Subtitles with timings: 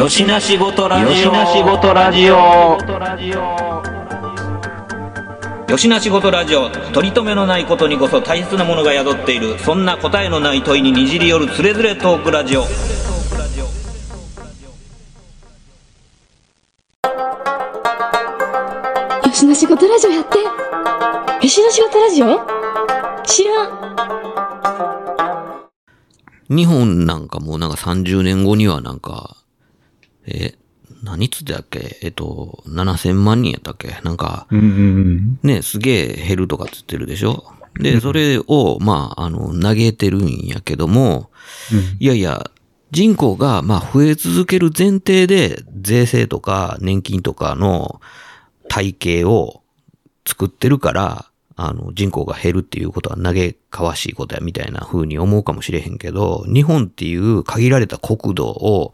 [0.00, 1.08] よしなしごとラジオ。
[1.10, 2.32] よしなしごとラジオ。
[5.68, 6.70] よしなしごとラジオ。
[6.70, 9.58] 取り留めのないことにこそ大切なものが宿っている。
[9.58, 12.60] そんな答えのない問いににじり寄るつれづれトークラジオ。
[12.60, 12.66] よ
[19.34, 20.44] しな仕事ラジオやってよ
[21.46, 22.40] しな仕事ラジオ？
[23.26, 23.90] 知らん
[26.48, 29.36] 日本なんかもうなんか30年後にはなんか、
[30.26, 30.54] え、
[31.02, 31.98] 何つってたっけ？
[32.02, 34.00] えっと、7000万人やったっけ？
[34.04, 34.46] なんか、
[35.42, 37.44] ね、すげえ減るとかつってるでしょ？
[37.78, 41.30] で、それを、まあ、あの、投げてるんやけども、
[42.00, 42.50] いやいや、
[42.90, 48.00] 人口が、まあ、増え続ける前提で、税制とか年金とかの
[48.68, 49.62] 体系を
[50.26, 58.92] 作ってるから、あの、人口が減るっていうことは嘆かわしいことやみたいな風に思うかもしれへんけど、日本っていう限られた国土を、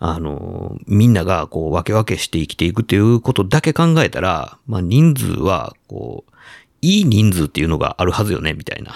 [0.00, 6.32] あの、みんながこう分け分けして生きていくっていうことだけ考えたら、まあ人数は、こう、
[6.80, 8.92] いい人数っていうのがあるはずよね、みたいな。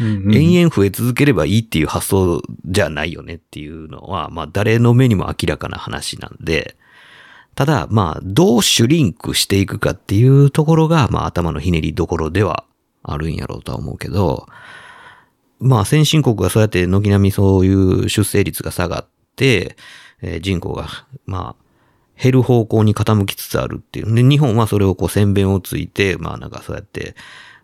[0.00, 0.34] うん。
[0.34, 6.76] 延々増え続ければいいっていう発想じゃないよねっていうのは、まあ誰の目にも明らかな話なんで、
[7.56, 12.62] ただ、まあ、どうシュリンクしていくかっていうところが、まあ頭のひねりどころでは
[13.02, 14.46] あるんやろうとは思うけど、
[15.58, 19.76] まあ先進国がそうやって軒並みそういう出生率が下がって、
[20.22, 20.88] えー人口が、
[21.26, 21.64] まあ、
[22.20, 24.14] 減る方向に傾きつつあるっていう。
[24.14, 27.14] で、日本はそれをこう、宣弁をついて、まあなんかそうやって、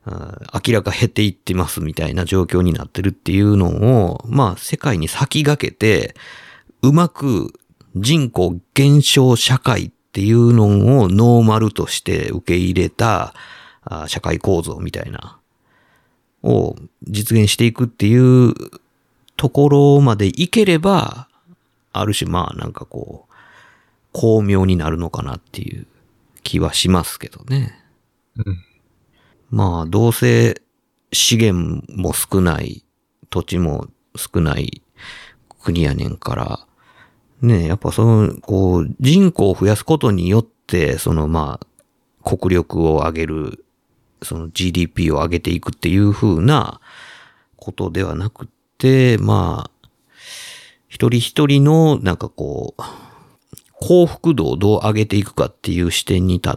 [0.06, 6.14] 明らか減っていってますみたいな状況になってるっていうのを、まあ世界に先駆けて、
[6.82, 7.58] うまく
[7.97, 13.34] 人口減少社会っていうのをノーマルとして受け入れた
[14.06, 15.38] 社会構造みたいな、
[16.42, 18.53] を実現していくっていう
[19.36, 21.28] ところまでいければ、
[21.94, 23.34] ある種まあなんかこう、
[24.12, 25.87] 巧妙になるのかなっていう
[26.43, 27.78] 気はしますけどね。
[28.37, 28.65] うん
[29.50, 30.60] まあどうせ
[31.12, 32.84] 資源も少ない、
[33.31, 34.83] 土地も少ない
[35.62, 36.66] 国やねんから、
[37.41, 43.65] ねやっぱその、こう、人口を増やすことによって、そのまあ、国力を上げる、
[44.22, 46.81] その GDP を上げていくっていう風な
[47.56, 49.71] ことではなくて、まあ、
[50.94, 52.82] 一人一人の、なんかこう、
[53.72, 56.56] 幸福度をどう上げていくかっていう視点に立っ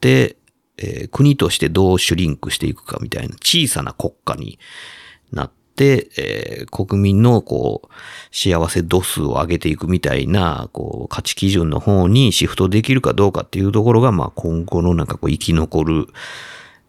[0.00, 0.36] て、
[0.76, 4.58] えー国としてどうシュリンクしていくかみたいな小さな国家に
[5.32, 7.88] なって、えー国民のこう、
[8.36, 16.08] 幸せ度数を上げていくみたいな、こう、価値基準の方にシフトできるかどうかっていうところが、まあ今後のなんかこう生き残る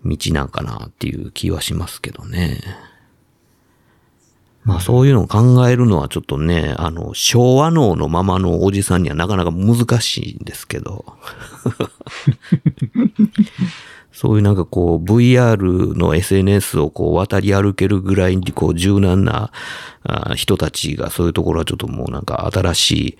[0.03, 2.59] 道なんかなっていう気はしますけどね。
[4.65, 11.05] まあそういうのを考えるのはちょっとね、あの、昭和脳のままのおじさんにはなかなか難しいんですけど。
[14.11, 19.51] そういうなんかこう VR の SNS をこう渡り歩けるぐらいにこう柔軟な
[20.03, 23.17] あ人たちがそういうところはちょっともうなんか新しい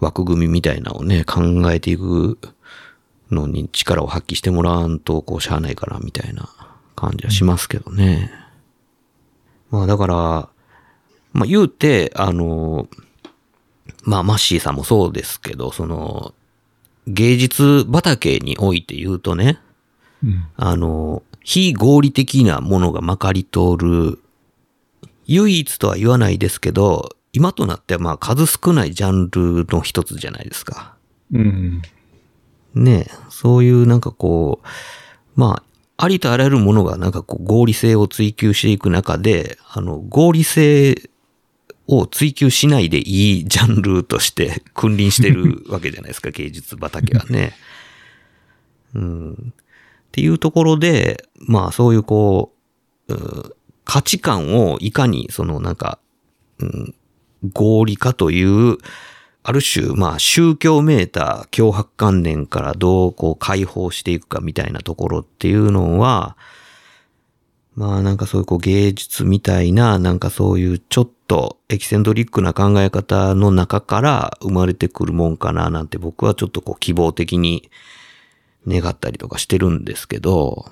[0.00, 2.38] 枠組みみたいなのをね考えていく
[3.30, 6.48] のに力を発揮してもらわんとこうしゃあないかなみたいな
[6.96, 8.32] 感じはしますけどね。
[9.70, 10.48] まあだから、
[11.38, 12.88] まあ言うて、あの、
[14.02, 16.34] まあマッシーさんもそうですけど、その、
[17.06, 19.60] 芸術畑において言うとね、
[20.22, 24.18] うんあの、非合理的なものがまかり通る、
[25.26, 30.96] 唯一とは言わないですけど、今となってはまあ数少ないジャンルの一つじゃないですか。
[31.32, 31.82] うん。
[32.74, 35.62] ねえそういうなんかこう、ま
[35.96, 41.10] あ、ありとあらゆるものがなんかこう合理性を追求していく中で、あの、合理性
[41.88, 47.54] を追求しないでいいジャンルとして 君臨してるわけじゃないですか、 芸術畑はね。
[48.94, 49.32] うん。
[49.32, 49.36] っ
[50.12, 52.52] ていうところで、まあそういうこ
[53.08, 53.52] う、うん
[53.88, 55.98] 価値観をいかにそのなんか、
[56.58, 56.94] うん、
[57.54, 58.76] 合理化という、
[59.42, 66.36] ある種、まあ宗教メーター、脅迫観念からどうこう解放していくかみたいなところっていうのは、
[67.78, 77.70] まあなんかそういうこう芸術みたいな、なんかそういうちょっとエキセントリックな考え方の中から生まれてくるもんかななんて僕はちょっとこう希望的に
[78.66, 80.66] 願ったりとかしてるんですけど、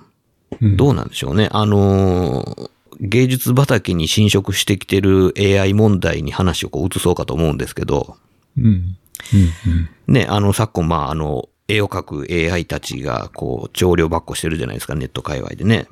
[0.60, 1.48] うんどうなんでしょうね。
[1.52, 8.16] あのー芸術畑に侵食してきてる AI 問題に話をこう移そうかと思うんですけど、
[8.56, 8.64] うん。
[8.66, 8.70] う
[10.08, 10.14] ん。
[10.14, 15.88] ね、あの、昨今、まあ、あの、絵を描く AI たちが、こう、調量ばっこしてるじゃないですか、ネット界隈でね。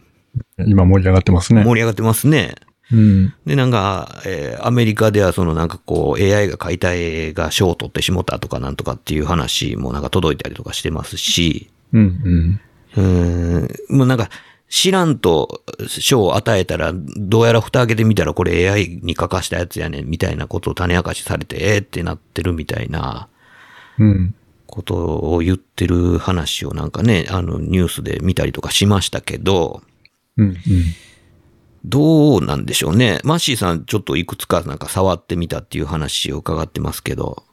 [0.58, 1.64] うん今盛り上がってますね。
[1.64, 2.54] 盛り上がってますね。
[2.92, 3.34] うん。
[3.46, 12.60] で、なんか、えーアメリカではそのなんかこう AI が描いた絵が賞を取ってしもたとかなんとかっていう話もなんか届いたりとかしてますし、うん。
[12.96, 14.30] うーん、もうなんか
[14.68, 23.28] 知らんと賞を与えたらどうやら蓋開けてみたらこれ AI に書かしたやつやねんみたいなことを種明かしされてえーってなってるみたいな
[23.98, 24.34] うん。
[24.66, 29.82] ことを言ってる話をなんかね、あのニュースで見たりとかしましたけど、
[30.36, 30.46] うん。
[30.46, 30.56] うん。
[31.84, 33.20] どうなんでしょうね。
[33.24, 37.44] マッシーさんちょっといくつかなんか触ってみたっていう話を伺ってますけど。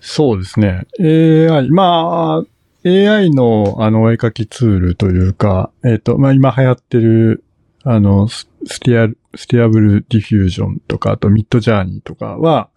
[0.00, 0.86] そうですね。
[1.00, 7.44] AI、まあ、AI のあのお絵描きツールというか、えっ、と、まあ今流行ってる、
[7.84, 12.70] あの、ススティア、 Stable Diffusion とか、あと Midjourney とかは、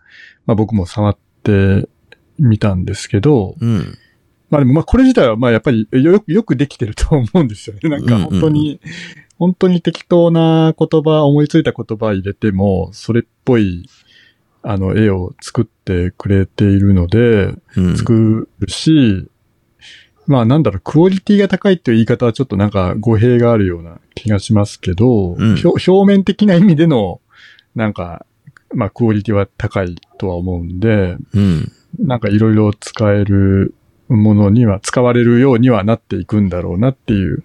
[0.46, 1.88] まあ僕も触って
[2.40, 3.98] みたんですけど、うん。
[4.54, 7.90] まあでもまあこれ自体はまあやっぱりよく、よくできてると思うんですよね。
[7.90, 8.80] なんか本当に、
[9.40, 13.90] 本当に適当な言葉、思いついた言葉入れても、それっぽい、
[14.62, 17.98] あの、絵を作ってくれているので、うん。
[17.98, 19.28] 作るし、
[20.28, 27.22] まあなんだろう、クオリティが高いっていう言い方はちょっとなんか語弊があるような気がしますけど、うん表表面的な意味での、
[27.74, 28.28] なんか、
[28.72, 31.72] まあクオリティは高いとは思うんで、うん。
[31.98, 33.74] なんかいろいろ使える
[34.16, 37.44] ものには、使われるようにはなっていくんだろうなっていう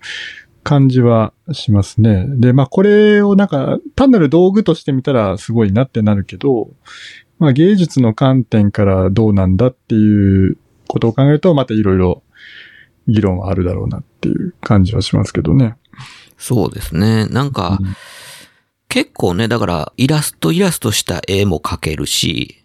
[0.62, 2.26] 感じはしますね。
[2.28, 6.70] で、まあこれをなんか単なる道具として見たらすごいなってなるけど、
[7.38, 12.22] まあ芸術の観点からどうなんだっていうことを考えると、またいろいろ
[13.06, 15.76] 議論はあるだろうなっていう感じはしますけどね。
[16.36, 17.26] そうですね。
[17.26, 17.96] なんか、うん
[18.88, 22.57] 結構ね、だから、イラストイラストした絵も描けるし、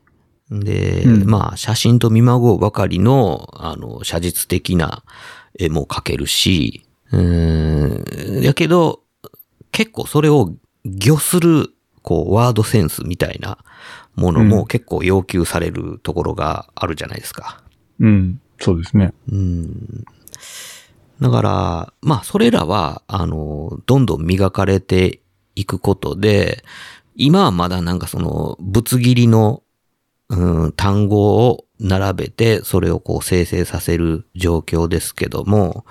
[0.59, 5.03] で、うんまあ、写真と見まごうばかりの、あの、写実的な
[5.57, 9.01] 絵も描けるし、うーん、やけど、
[9.71, 10.53] 結構それを
[10.83, 11.69] 魚する、
[12.01, 13.57] こう、ワードセンスみたいな
[14.15, 17.63] ものうんも結構要求されるところがあるじゃないですか。
[17.99, 18.39] うん。
[18.59, 19.13] そうですね。
[19.31, 20.05] うん。
[21.21, 25.21] だから、まあ、それらは、あの、どんどん磨かれて
[25.55, 26.63] いくことで、
[27.15, 29.62] 今はまだなんかその、ぶつ切りの、
[30.35, 35.85] うん、単語を並べて、それをこう生成させる状況ですけども、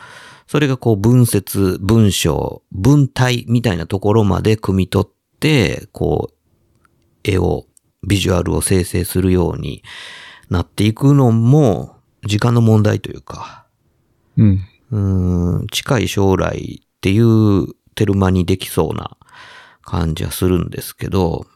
[0.46, 6.34] それがこう文節、文章、文体みたいなところまで汲み取って、こう、
[7.24, 7.66] 絵を、
[8.06, 9.84] ビジュアルを生成するように
[10.50, 11.96] なっていくのも、
[12.26, 13.66] 時間の問題というか、
[14.36, 14.60] うん。
[14.90, 19.16] うん、近い将来っていうテルマにできそうな
[19.82, 21.46] 感じはするんですけど、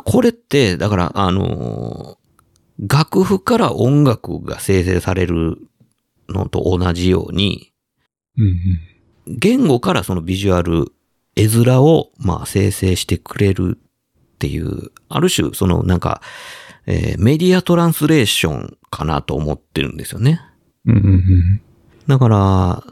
[0.00, 2.18] これって、だから、あの、
[2.78, 5.58] 楽譜から音楽が生成される
[6.28, 7.72] のと同じように、
[9.26, 10.92] 言語からそのビジュアル、
[11.36, 16.20] 絵面を、まあ、生成してくれるっていう、ある種、その、なんか、
[16.86, 20.40] えーメディアトランスレーションかなと思ってるんですよね。
[20.86, 21.60] うん。
[22.06, 22.84] だから、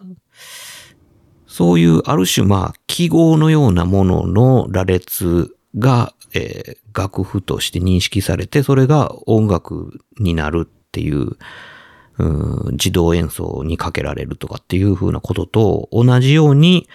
[1.47, 11.37] そういうある種まあ記号のようなものの羅列が、えー楽譜として認識されて、それが音楽になるっていう、
[12.19, 16.89] うん自動演奏にかけられるとかっていう風なことと同じように、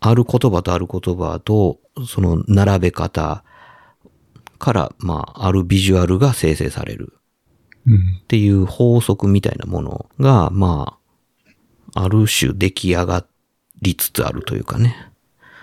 [0.00, 3.44] ある言葉とある言葉と、その並べ方
[4.58, 7.14] から、まあ、あるビジュアルが生成される。
[7.86, 7.94] うん。
[7.94, 10.98] っていう法則みたいなものが、ま
[11.94, 13.24] あ、ある種出来上が
[13.80, 15.10] りつつあるというかね。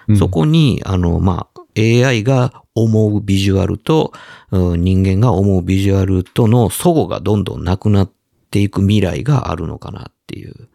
[0.08, 4.14] うんそこに、あの、まあ、AI が思うビジュアルと、
[4.52, 8.12] うん人間が思うビジュアルとの齟齬がどんどんなくなっ
[8.50, 10.70] ていく未来があるのかなっていう、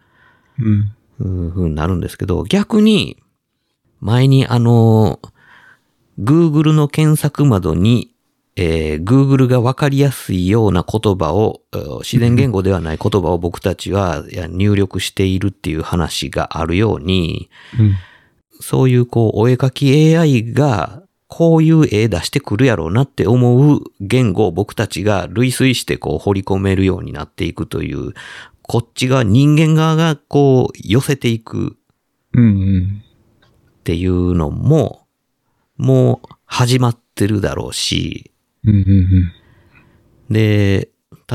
[1.19, 3.17] ふうになるんですけど、逆に、
[3.99, 5.19] 前にあの、
[6.19, 8.13] Google の検索窓に、
[8.55, 17.49] えー Google がわかりやすいような言葉を、えー自然言語ではない言葉を僕たちは入力しているっていう話があるように、
[17.79, 17.95] うん。
[18.61, 28.13] そういうこう、お絵描き AI が、こういう絵出してくるやろうなって思う言語を僕たちが類推してこう掘り込めるようになっていくという、
[28.61, 31.77] こっちが人間側がこう寄せていく
[32.33, 32.43] うん。
[32.43, 32.47] う
[32.79, 33.03] ん。
[33.79, 35.07] っていうのも、
[35.77, 38.31] もう始まってるだろうし、
[38.63, 38.75] うん。
[38.75, 39.31] うん。
[40.29, 40.89] で、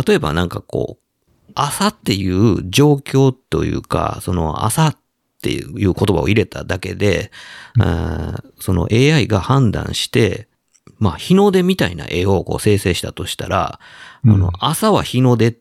[0.06, 4.94] 例えばなんかこう、朝っていう状況というか、その朝
[5.42, 7.32] っていう言葉を入れただけで、
[7.80, 10.48] あーその AI が判断して、
[10.98, 13.80] まあ日の出みたいな絵をこう生成したとしたら、あ
[14.24, 15.56] うんの、朝は日の出っ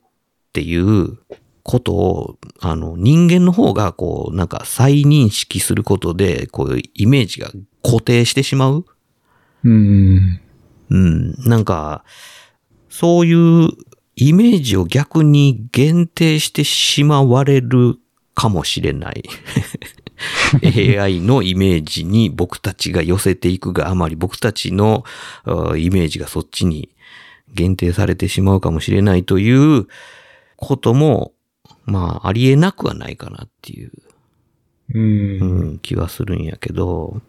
[0.53, 1.17] ていう
[1.63, 7.49] ことを、あの、人間の方がこう、なんか再認識することで、こういうイメージが
[7.83, 8.85] 固定してしまう。
[9.63, 10.39] うん。
[10.91, 11.33] うん。
[11.49, 12.03] なんか、
[12.89, 13.69] そういう
[14.15, 17.97] イメージを逆に限定してしまわれる
[18.33, 19.23] かもしれない。
[20.99, 25.03] AI のイメージに僕たちが寄せていくがあまり僕たちの
[25.45, 26.89] あイメージがそっちに
[27.53, 29.87] 限定されてしまうかもしれないという
[30.57, 31.33] ことも、
[31.85, 33.91] まあ、ありえなくはないかなっていう、
[34.93, 35.01] うん。
[35.01, 37.21] うん、気はするんやけど、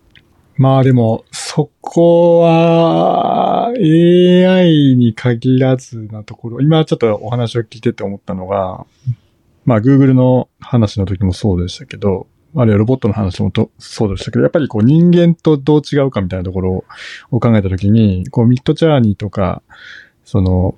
[0.56, 8.86] まあでも、そこは、AI に限らずなところ、今ちょっとお話を聞いてて思ったのが、
[9.64, 16.84] まあ Google の話の時もそうでしたけど、あるいはロボットの話もとそうでしたけど、やっぱりこう人間とどう違うかみたいなところ
[17.30, 19.62] を考えた時に、こうミッドジャーニーとか、
[20.24, 20.76] その、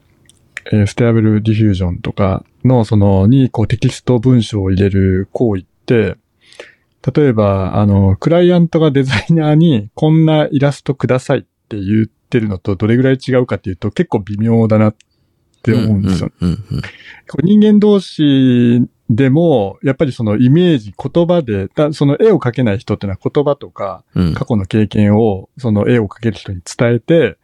[0.72, 6.16] えーステアブルディフュージョンとかの、その、に、こうテキスト文章を入れる行為って、
[7.14, 14.94] 例えば、あの、クライアントがデザイナーにこんなイラストくださいって言ってるのとどれぐらい違うかっていうと結構微妙だなっ
[15.64, 16.30] て思うんですよ。
[16.40, 16.82] うんうん
[17.26, 24.04] こう人間同士でも、やっぱりそのイメージ、言葉で、だその絵を描けない人っていうのは言葉とか
[24.34, 27.38] 過去の経験をその絵を描ける人に伝えて、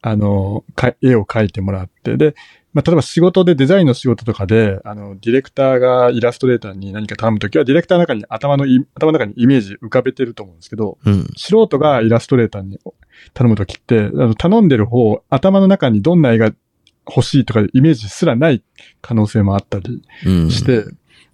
[0.00, 2.34] あの、か絵を描いてもらって、で、
[2.74, 11.26] まあ、例えば仕事でデザインの仕事とかで、あの、ディレクターがイラストレーターに何か頼むときは、ディレクターの中に頭のい、頭の中にイメージ浮かべてると思うんですけど、うん。
[11.36, 12.78] 素人がイラストレーターに
[13.32, 16.52] 頼むときって、あの頼んでる方、頭の中にどんな絵が
[17.08, 18.62] 欲しいとかイメージすらない
[19.00, 20.50] 可能性もあったりうん。
[20.50, 20.84] して、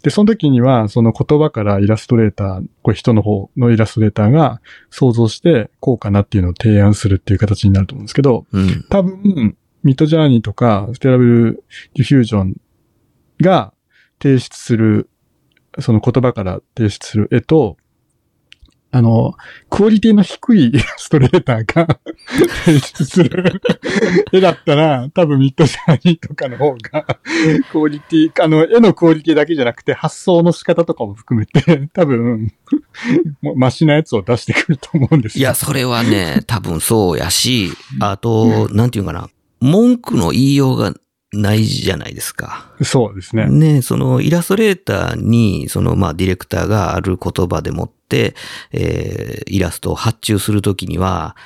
[0.05, 8.85] で、その時には、その言葉からイラストレーター、これ人の方のイラストレーターが想像して、こうかなっていうのを提案するっていう形になると思うんですけど、うん。
[8.91, 12.57] 多分、 Midjourney とか、 Stable Diffusion
[13.41, 13.73] が
[14.23, 15.09] 提出する、
[15.79, 17.79] その言葉から提出する絵と、
[18.95, 19.35] あの、
[19.71, 21.99] クオリティの低い ストレーターが
[22.65, 23.61] 提出する。
[24.33, 27.05] 絵だったら、多分ミッドジャーニーとかの方が、
[27.73, 32.53] クオリティ、あの、絵のクオリティだけじゃなくて、発想の仕方とかも含めて、多分、
[33.43, 35.41] もうマシなやつを出してくると思うんですよ。
[35.41, 39.29] いや、それはね、多分そうやし、あと、なんていうかな、
[39.61, 40.95] 文句の言いようが
[41.35, 42.73] ないじゃないですか。
[42.83, 43.47] そうですね。
[43.47, 48.35] ね、そのイラストレーターに、そのまあディレクターがある言葉でもって、
[48.73, 51.37] えーイラストを発注するときには、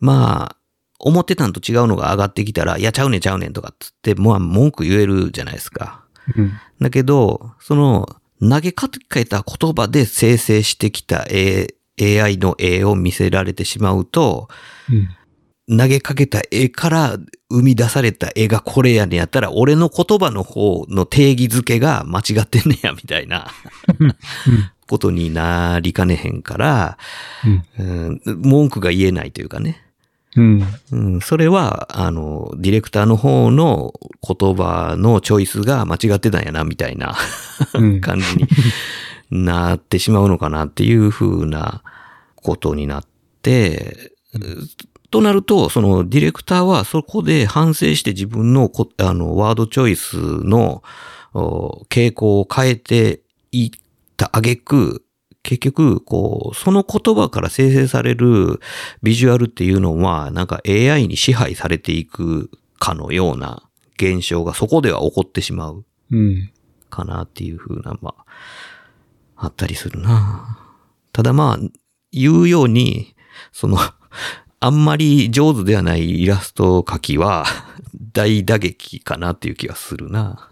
[0.00, 0.56] まあ、
[0.98, 6.04] 思ってたんと違うのが上がってきたら、いや、ちゃうねんちゃうねんとかっつって、まあ文句言えるじゃないですか。
[6.36, 6.52] うん。
[6.80, 8.08] だけど、その、
[8.40, 14.48] 投げかけた言葉で生成してきた絵 AI の絵を見せられてしまうと、
[14.90, 15.08] うん。
[15.68, 17.18] 投げかけた絵から
[17.50, 23.48] 生み出された絵がこれやねんやったら、俺の言葉の方の定義づけが間違ってんねや、みたいな
[24.88, 26.98] ことになりかねへんから、
[27.78, 29.82] うん文句が言えないというかね。
[30.34, 30.64] うん。
[30.90, 33.92] うん、それは、あの、ディレクターの方の
[34.26, 37.14] 言葉のチョイスが間違ってたんやな、みたいな
[37.74, 38.00] うん。
[38.00, 38.24] 感じ
[39.30, 41.82] になってしまうのかなっていうふうな
[42.36, 43.04] ことになっ
[43.42, 44.12] て、
[45.12, 50.82] となると、そのディレクターはそこで反省して自分のこあのワードチョイスの
[51.34, 53.20] お傾向を変えて
[53.52, 53.70] いっ
[54.16, 55.04] た挙句、
[55.42, 58.60] 結局、こう、その言葉から生成される
[59.02, 63.62] ビジュアルっていうのは、なんか AI に支配されていくかのような
[63.96, 66.50] 現象がそこでは起こってしまううん。
[66.88, 68.14] かなっていう風な、ま
[69.36, 70.58] あ、あったりするな。
[71.12, 71.68] ただまあ、
[72.12, 73.14] 言うように、
[73.52, 73.78] その、
[74.64, 77.44] あんまり上手ではないイラスト描きは、
[78.12, 80.48] 大打撃かなっていう気がするな。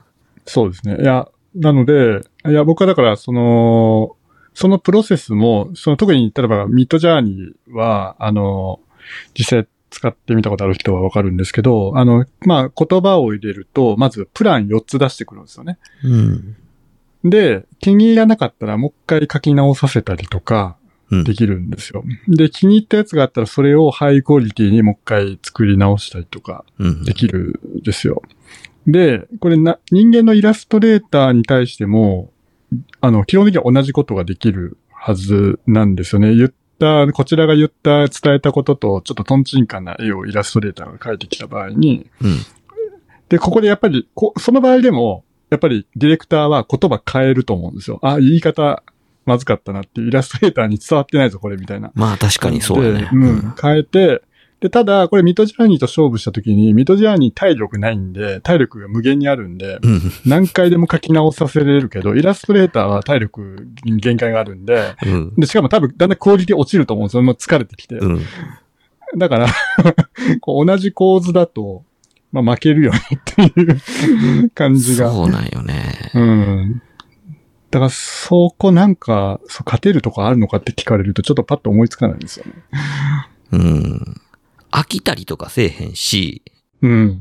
[0.47, 0.97] そうですね。
[1.01, 4.17] いや、なので、いや、僕はだから、その、
[4.53, 8.81] そのプロセスも、その特に、例えばミッドジャーニーは、あの、
[9.39, 15.79] 実際使ってみたことある人はわかるんですけど、あの、まあ、言葉を入れると、まずプラン4つ出してくるんですよね。
[16.03, 16.57] うん。
[17.31, 20.80] で、気に入らなかったらもう一回書き直させたりとかうん
[21.25, 22.05] できるんですよ。
[22.29, 27.05] で、気に入ったやつがあったらそれをハイクオリティにもう一回作り直したりとかうん。
[27.05, 28.23] できるんですよ。
[28.87, 32.33] で、これな、人間のイラストレーターに対しても、
[33.01, 36.35] あの、基本的には同じことができるはずなんですよね。
[36.35, 42.39] 言った、こちらが言った、伝えたことと、ちょっとトンチンカンな絵をイラストレーターが描いてきた場合に、うん。
[43.29, 47.99] で、ここでやっぱり、こその場合でも、やっぱりディレクターは言葉変えると思うんですよ。
[48.03, 48.83] あ、言い方
[49.27, 51.91] まずかったなっていうイラストレーターに伝わってないぞ、これみたいな。
[51.95, 53.09] まあ確かにそうやねで。
[53.13, 53.55] うん。
[53.61, 54.23] 変えて、
[54.61, 60.13] で、ただ、これミッドジャーニーと勝負した時に、ミッドジャーニー体力ないんで、体力が無限にあるんで、うん。
[60.27, 65.35] 何回でも書き直させれるけど、イラストレーターは体力に限界があるんで、うん。
[65.37, 67.23] で、しかも多分だんだんクオリティ落ちると思うんですよ。
[67.23, 67.95] もう疲れてきて。
[67.97, 68.21] うん。
[69.17, 69.47] だから、
[70.43, 71.85] こう同じ構図だと、
[72.31, 75.11] まあ負けるよねっていう感じが。
[75.11, 76.11] そうなんよね。
[76.15, 76.83] うん。
[77.71, 82.53] だから、そこなんか、そう勝てるとこあるのかって聞かれると、ちょっとパッと思いつかないんですよね。
[83.53, 84.21] うん。
[84.73, 86.43] 飽きたりとかせえへんし、
[86.83, 87.21] うん。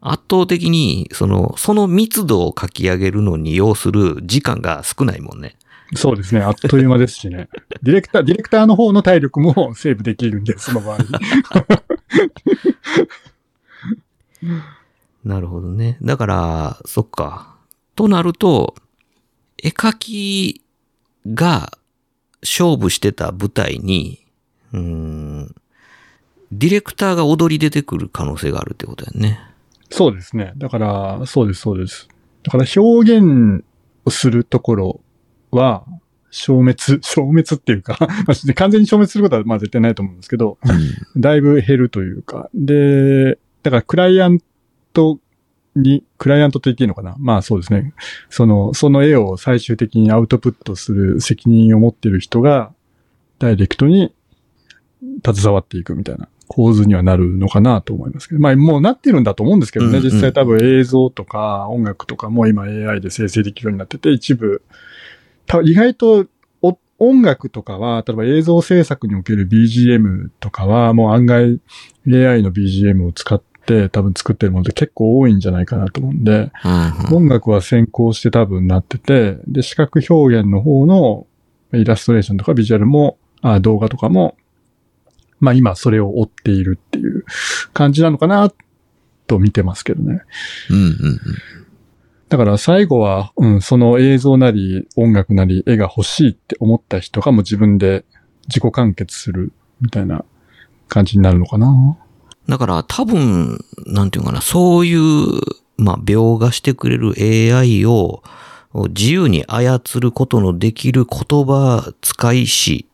[0.00, 5.56] 圧倒的に、その、その密度を書き上げるのに要する時間が少ないもんね。
[5.94, 6.40] そうですね。
[6.40, 7.48] あっという間ですしね。
[7.82, 10.98] ディレクター、ディレクターの方の体力もセーブできるんで、その場合。
[15.24, 15.98] なるほどね。
[16.02, 17.56] だから、そっか。
[17.94, 18.74] となると、
[19.62, 20.62] 絵描き
[21.26, 21.78] が
[22.42, 24.26] 勝負してた舞台に、
[24.72, 25.54] うーん、
[26.52, 29.40] ディレクターが踊り出てくる可能性があるってことだよね。
[29.90, 30.52] そうですね。
[30.56, 32.08] だから、そうです、そうです。
[32.42, 33.64] だから表現
[34.04, 35.00] をするところ
[35.50, 35.84] は、
[36.30, 40.58] 消滅、 消滅っていうか、ま あ完全に消滅することはまあ絶対ないと思うんですけど、
[41.16, 44.40] だいぶ減るというか、で、だからクライアン
[44.92, 45.18] ト
[45.76, 47.14] に、クライアントと言っていいのかな？
[47.18, 47.94] まあそうですね。
[48.30, 52.72] その、その絵を最終的にアウトプットする責任を持っている人が、
[53.38, 54.14] ダイレクトに
[55.24, 58.40] 携わっていくみたいな構図にはなるのかなと思いますけど。
[58.40, 59.90] まあもうなってるんだと思うんですけどね。
[59.90, 64.62] うんうん実際多分映像とか音楽とかも今 AI で生成できるようになってて、一部、
[65.46, 66.26] た意外と
[66.62, 71.60] お音楽とかは、例えば映像制作における BGM とかは、もう案外
[72.06, 81.26] AI の BGM を使って多分作ってるものって結構多いんじゃないかなと思うんで、うん音楽は先行して多分なってて、で、視覚表現の方の
[81.72, 84.36] イラストレーションとかビジュアルも、あ動画とかも、
[85.40, 87.24] まあ今それを追っているっていう
[87.72, 88.52] 感じなのかな
[89.26, 90.22] と見てますけどね。
[90.70, 91.20] うんうん
[92.28, 98.04] だから最後は、うん、その映像なり音楽なり絵が欲しいって思った人がもう自分で
[98.48, 100.24] 自己完結するみたいな
[100.88, 101.96] 感じになるのかな。
[102.48, 105.40] だから多分、なんていうかな、そういう、
[105.76, 108.22] まあ、描画してくれる AI を
[108.88, 112.86] 自由に操ることのできる言葉使い師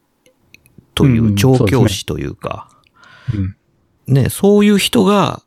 [0.94, 2.68] といううん調教師というか、
[3.34, 3.56] うん。
[4.06, 5.42] ね、そういう人が、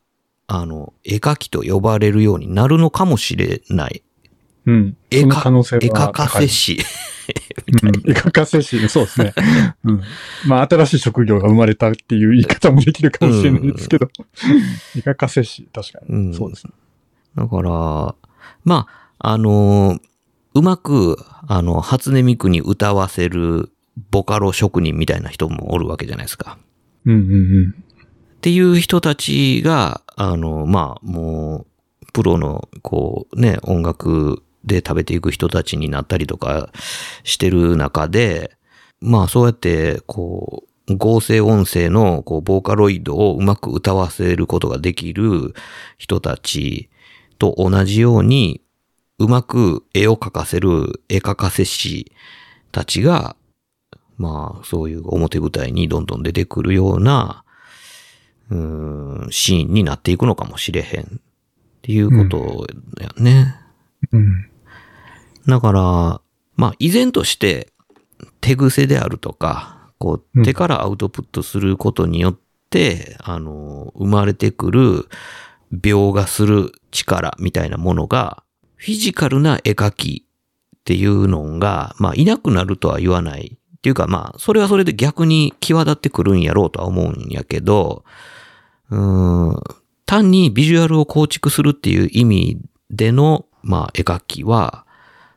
[0.48, 4.04] あの、絵描きと呼ばれるようになるのかもしれない。
[4.66, 4.98] うん。
[5.12, 6.80] 絵その可能性絵は描か高い せ師。
[7.84, 9.34] うん、絵描かせ師、そうですね。
[9.84, 10.02] うん。
[10.48, 14.10] まあ、新しい職業が生まれたっていう言い方もできるかもしれないですけど。
[14.96, 16.16] 絵描かせ師、確かに。
[16.16, 16.74] うんそうですね。
[17.36, 18.16] だから、
[18.64, 18.88] ま
[19.20, 20.00] あ、あの、
[20.54, 23.72] うまく、あの、初音ミクに歌わせる
[24.12, 26.58] ボカロ職人みたいな人もおるわけじゃないですか。
[27.06, 27.36] うんうんう
[27.68, 27.76] ん。
[28.38, 31.66] っていう人たちが、あの、まあ、も
[32.02, 36.72] う、プロの、こう、ね、音楽で食べていく人たちになったりとか
[37.24, 38.58] してる中で、
[39.00, 45.54] まあ、そうやって、こう、合成音声の、こう、ボーカロイドをうまく歌わせることができる
[45.98, 46.90] 人たち
[47.40, 48.62] と同じように、
[49.18, 52.12] うまく絵を描かせる絵描かせ師
[52.72, 53.36] たちが、
[54.18, 57.44] まあ、そういう表舞台にどんどん出てくるような、
[58.50, 61.08] うん、シーンになっていくのかもしれへんっ
[61.82, 63.56] ていうことだよね。
[64.12, 64.50] うん。
[65.48, 65.82] だから、
[66.56, 67.72] まあ、依然として
[68.42, 72.38] 手癖であるとか、こううん手からアウトプットすることによっ
[72.70, 75.08] て、あの、生まれてくる
[75.74, 78.44] 描画する力みたいなものが、
[78.76, 80.26] フィジカルな絵描き
[80.76, 83.58] っていうのが、まあ、いなくなるとは言わない。
[83.78, 88.04] っていうか、まあ、それはそれで逆に際立ってくるんやろうとは思うんやけど、
[88.90, 89.64] うーん、
[90.06, 94.85] 単にビジュアルを構築するっていう意味での、まあ、絵描きは、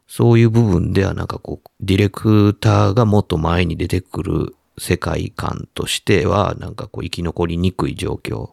[0.08, 8.50] そういう部分ではなんかこう、ディレクターがもっと前に出てくる世界観としては、なんかこう生き残りにくい状況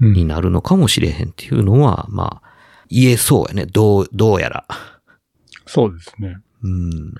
[0.00, 2.50] うんになるのかもしれへんっていうのは、まあ、
[2.88, 3.66] 言えそうやね。
[3.66, 4.66] どう、どうやら。
[5.66, 6.38] そうですね。
[6.62, 7.14] うん。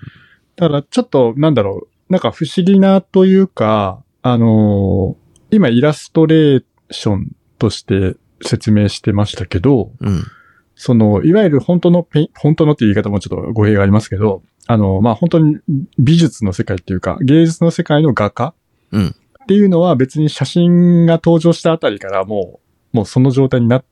[0.57, 10.25] ただ、ちょっと、なんだろう、なんか不思議なというか、あのー今イラストレーションとして説明してましたけど、うん。
[10.83, 15.59] その、いわゆる本当のペイン、本当のっていう言い方もちょっと語弊がありますけど、あの、まあ、本当に
[15.97, 18.53] 美術の世界っていうか、芸術の世界の画家
[18.91, 19.07] うん。
[19.45, 22.59] っていうのは別に写真が登場したあたりからも
[22.93, 23.85] う、もうその状態になっ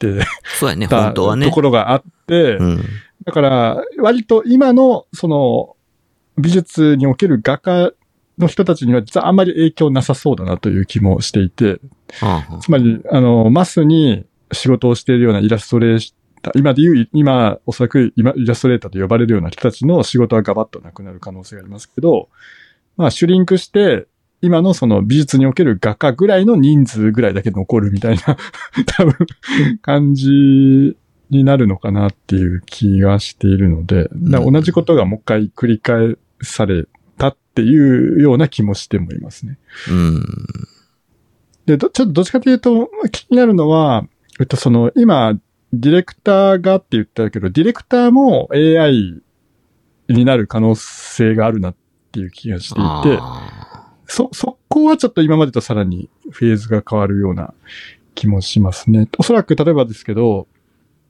[0.00, 0.22] て
[0.58, 1.44] そうやね、た 本当はね。
[1.44, 2.80] ところがあって、うん。
[3.26, 5.76] だから、割と今の、その、
[6.38, 7.92] 美術における画家
[8.38, 11.80] の人たちには実はあんまり影響なさそうだなという気もしていて、
[12.20, 16.17] はあはあつまり、あの、マスに仕事をしているようなイラストレーター、
[16.54, 22.28] 今で言う、今、おそらく今イラストレーターと呼ばれるような人たちの仕事はガバッとなくなる可能性がありますけど、
[22.96, 24.06] まあ、シュリンクして、
[24.40, 28.36] 今のその美術における画家ぐらいの人数ぐらいだけ残るみたいな、
[28.86, 29.14] 多分、
[29.82, 30.96] 感じ
[31.30, 39.58] になるのかなっていう気がしているので、同じことがもう一回繰り返されたっていうような気もしてもいますね。
[39.90, 40.24] うん。
[41.66, 44.06] で、どちょっとどっちかというと、まあ気になるのは、
[44.40, 45.38] えっと、その、今、
[45.72, 49.20] ディレクターがって言ったけど、ディレクターも AI
[50.08, 51.76] になる可能性があるなっ
[52.12, 57.52] ていう気がしていて、あそ、そこはちょっと今までとさらにフェーズが変わるような
[58.14, 59.08] 気もしますね。
[59.18, 60.48] おそらく例えばですけど、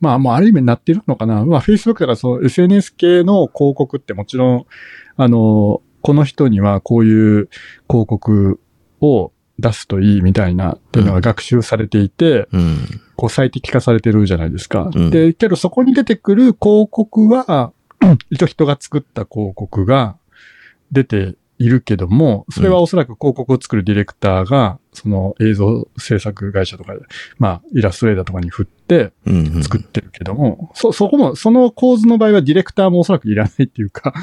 [0.01, 1.45] まあもうある意味になっているのかな。
[1.45, 4.67] まあ Facebook とかそう SNS 系の広告ってもちろん、
[5.17, 7.49] あの、この人にはこういう
[7.89, 8.61] 広告
[9.01, 13.01] を出すといいみたいなっていうのが学習されていて、ーうん。
[13.17, 14.91] こう最適化されてるじゃないですか。
[14.95, 17.73] うんで、けどそこに出てくる広告は、
[18.31, 20.17] 一応人が作った広告が
[20.93, 27.01] 出ているけども、それはおそらく広告を作るディレクターが、その映像制作会社とかで、
[27.39, 29.63] まあ、イラストレーターとかに振ってうんうん。
[29.63, 34.15] 作ってるけども、そ、そこも、その構図の場合はディレクターもおそらくいらないっていうか、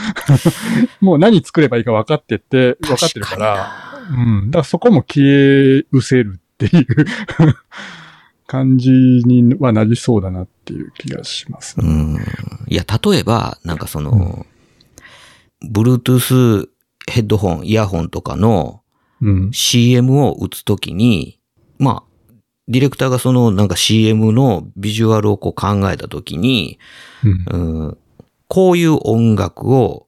[0.99, 3.71] もう何作ればいいか分かってて、分かってるから、
[4.09, 4.51] うん。
[4.51, 6.85] だからそこも消え失せるっていう
[8.47, 11.87] 感じにはなりそうだなっていう気がしますね。
[11.87, 12.17] うん。
[12.67, 14.45] いや、例えば、なんかその、
[15.63, 16.67] Bluetooth
[17.09, 18.81] ヘッドホン、イヤホンとかの
[19.21, 19.51] うん。
[19.53, 21.39] CM を打つときに、
[21.79, 22.14] まあ、
[22.67, 26.79] ディレクターがそのなんか CM のビジュアルをこう考えたときに、
[27.23, 27.85] うん。
[27.85, 27.97] うん、
[28.47, 30.07] こういう音楽を、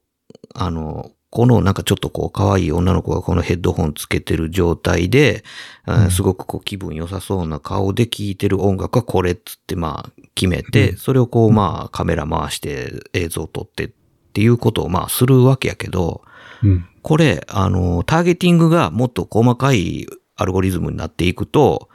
[0.56, 5.44] あの、このなんかちょっとこう可愛い女の子がこのヘッドホンつけてる状態で、
[5.86, 13.90] あうんすごくこう気分良さそうな顔で聴いてる音楽はこれっつってまあ決めて、うんそれをこうまあカメラ回して映像を撮ってっ
[14.34, 16.22] ていうことをまあするわけやけど、
[16.64, 16.86] うん。
[17.04, 21.90] これ、あの、ターゲティングがもっと細かいアルゴリズムになっていくと、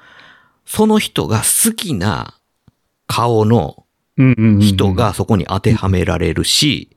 [0.64, 2.38] その人が好きな
[3.06, 3.84] 顔の。
[4.18, 6.90] 人、がそこに当てはめられるし。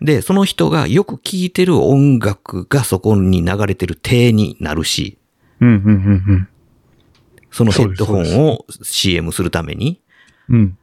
[0.00, 5.18] で、その人がよく聴いてる音楽がそこに流れてる体になるし。
[7.50, 10.00] そのヘッドホンを CM するために、
[10.48, 10.78] うん。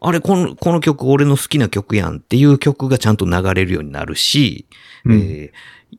[0.00, 4.66] あれ、この、この曲俺の好きな曲やんっていう曲がちゃんと流れるようになるし、
[5.04, 5.12] うん。
[5.14, 5.50] えー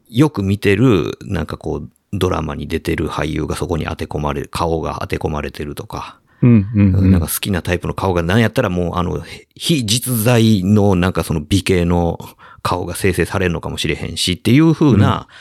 [0.09, 1.89] よく見てる、なんかこう、
[2.19, 6.67] ドラマに出てる俳優がそこに当て込まれる、顔が当て込まれてるとか、うん。
[6.73, 7.11] うん。
[7.11, 9.23] なんか好きなタイプの顔が何やったらもうあの、
[9.55, 12.19] 非実在のなんかその美形の
[12.61, 15.35] 顔が生成されるのかもしれへんしっていう風な、うん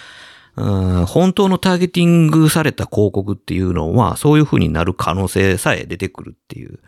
[0.56, 6.78] 本当のターゲティングされた広告っていうのは、そういう風になる可能性さえ出てくるっていう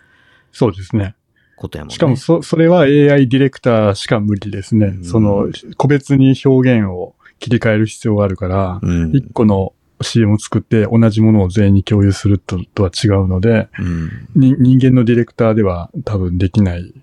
[0.53, 1.17] そうですね。
[1.57, 1.95] ことやもんね。
[1.95, 4.87] しかも、そ、それは AI ディレクターしか無理ですね。
[4.87, 9.17] うんその、個別に表現を切り替える必要があるから、うん。
[9.17, 14.29] 一個の CM を作って同じものを全員に共有するととは違うので、うん。
[14.35, 16.95] に人間のディレクターでは多分できない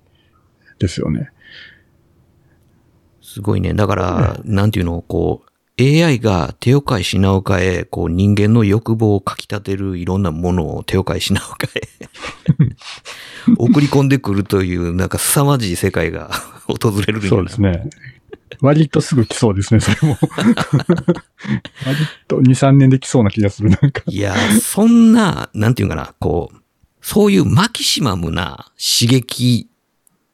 [0.79, 1.31] ですよね。
[3.21, 3.73] すごいね。
[3.73, 16.29] だから、なんていうの、こう、AI が手を変え品を変え、こう人間の欲望をかき立てるいろんなものを手を変え品を変え、 送り込んでくるという、なんか凄まじい世界が
[16.67, 17.89] 訪れるそうですね。
[18.61, 20.17] 割とすぐ来そうですね、それも。
[21.85, 24.03] 割と2、3年で来そうな気がする、なんか。
[24.07, 26.57] いや、そんな、なんていうかな、こう、
[27.01, 29.69] そういうマキシマムな刺激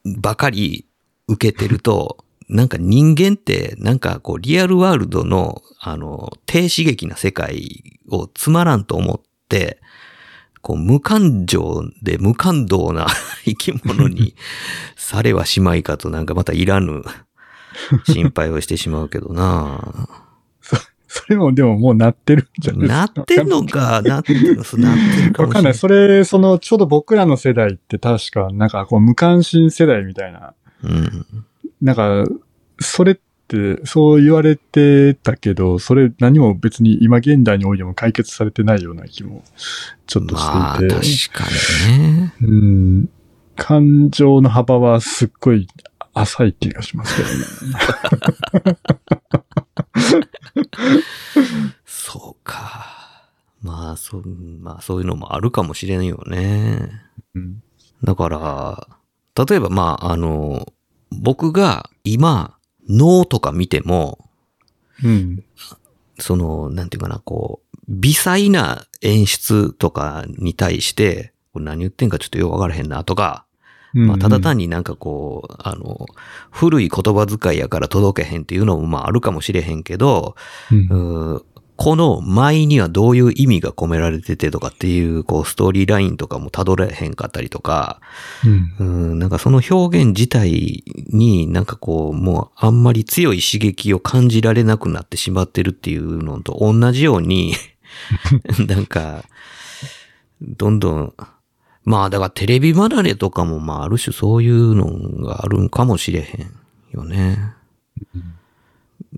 [0.04, 0.86] ばかり
[1.28, 9.80] 受けてると、なんか人間って、なんかこう、リアルワールドの、あの、低刺激な世界をつまらんと思って、
[10.60, 13.06] こう、無感情で無感動な
[13.44, 14.34] 生き物に
[14.96, 17.02] されはしまいかと、なんかまたいらぬ
[18.06, 20.08] 心配をしてしまうけどな
[21.08, 22.96] それもでももうなってるんじゃないですか？
[23.16, 25.74] なってんのか、なってる、なってるかわかんない。
[25.74, 30.54] それ、その、ちょうど僕らの世代って確か、なんかこう無関心世代みたいな、
[30.84, 31.26] うん。
[31.82, 32.24] なんか、
[32.78, 39.42] それって、そう言われてたけど、それ何も別に今現代においても解決されてないような気も、
[40.06, 40.94] ちょっとまあ、していて。
[41.32, 41.50] 確か
[41.88, 42.34] にね。
[42.40, 43.08] うん。
[43.56, 45.66] 感情の幅はすっごい
[46.14, 47.28] 浅い気がしますけど
[48.72, 48.78] ね。
[51.86, 53.00] そうか。
[53.62, 54.24] まあ、そう、
[54.60, 56.90] まあ、そういうのもあるかもしれんよね。
[57.34, 57.62] うん。
[58.02, 58.88] だから、
[59.46, 60.72] 例えば、まあ、あの、
[61.10, 62.56] 僕が今、
[62.88, 64.30] 脳とか見ても、
[65.04, 65.44] うん。
[66.18, 73.46] その、なんていうかな、こう、微細な演出とかに対して、これ何言ってんかちょっとよくわからへんなとか、
[73.92, 76.06] まあ、ただ単になんかこう、あの、
[76.50, 80.36] 古い言葉遣いやから届けへんっていうのもまああるかもしれへんけど、
[80.70, 81.44] に、うー
[81.80, 88.02] この舞にはどういう意味が込められててとかっていう、こう、ストーリーラインとかも辿れへんかったりとか、
[88.44, 88.74] うん。
[88.78, 97.54] うん、なんかその表現自体になんかこう、もうあんまり強い刺激を感じられなくなってしまってるっていうのと同じように、
[98.68, 99.24] なんか、
[100.42, 101.14] どんどん、
[101.84, 106.50] まあだからテレビ離れとかもまあある種そういうのがあるんかもしれへん
[106.92, 107.54] よね。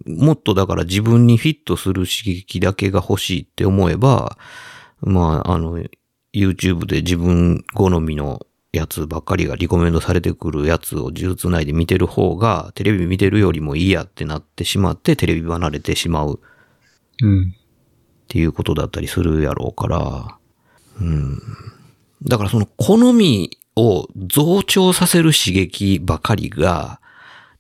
[0.07, 4.39] もっとだから自分にフィットする刺激だけが欲しいって思えば、
[5.01, 5.83] まああの、
[6.33, 16.41] YouTube で自分好みのやつばっかりがリコメンドされてくるやつを呪術内で見てる方が、テレビ見てるよりもいいやってなってしまって、テレビ離れてしまう
[17.21, 17.51] うん。
[17.51, 17.55] っ
[18.29, 20.39] ていうことだったりするやろうから、
[21.01, 21.39] うん。
[22.23, 27.01] だからその好みを増長させる刺激ばかりが、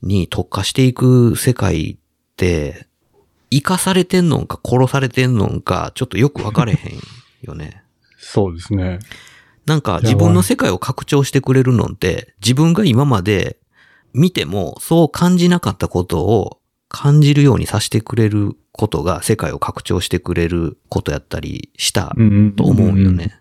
[0.02, 1.96] に特化していく世界っ
[2.36, 2.86] て、
[3.50, 6.98] 生かされてんのんか殺されてんのんか、ちょっとよく分かれへん
[7.42, 7.82] よね。
[8.18, 8.98] そうですね。
[9.66, 13.58] なんか自分の世界を拡張してくれるのって、自分が今まで
[14.12, 22.14] 見てもそう感じなかったことを感じるようにさせてくれることが世界を拡張してくれることやったりした。
[22.56, 23.38] と思うよね。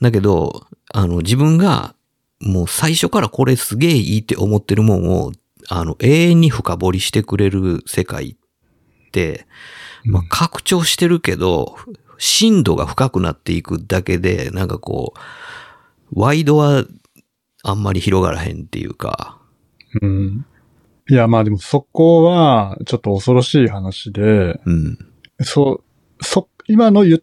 [0.00, 0.04] うん。
[0.04, 1.94] だけど、あの自分が
[2.40, 5.32] もう最初からこれすげえいいって思ってるもんを、
[5.68, 9.46] あの永遠に深掘りしてくれる世界って、
[10.04, 11.76] まあ、拡張してるけど、
[12.18, 16.84] 深度が深くなっていくだけで、なんかこう、ワイドは
[17.62, 19.38] あんまり広がらへんっていうか、
[20.00, 20.46] うん。
[21.08, 24.98] いや、まあでもそこは、ちょっと恐ろしい話で、うん。
[25.42, 25.82] そ
[26.20, 27.20] う、そ、今の言っ、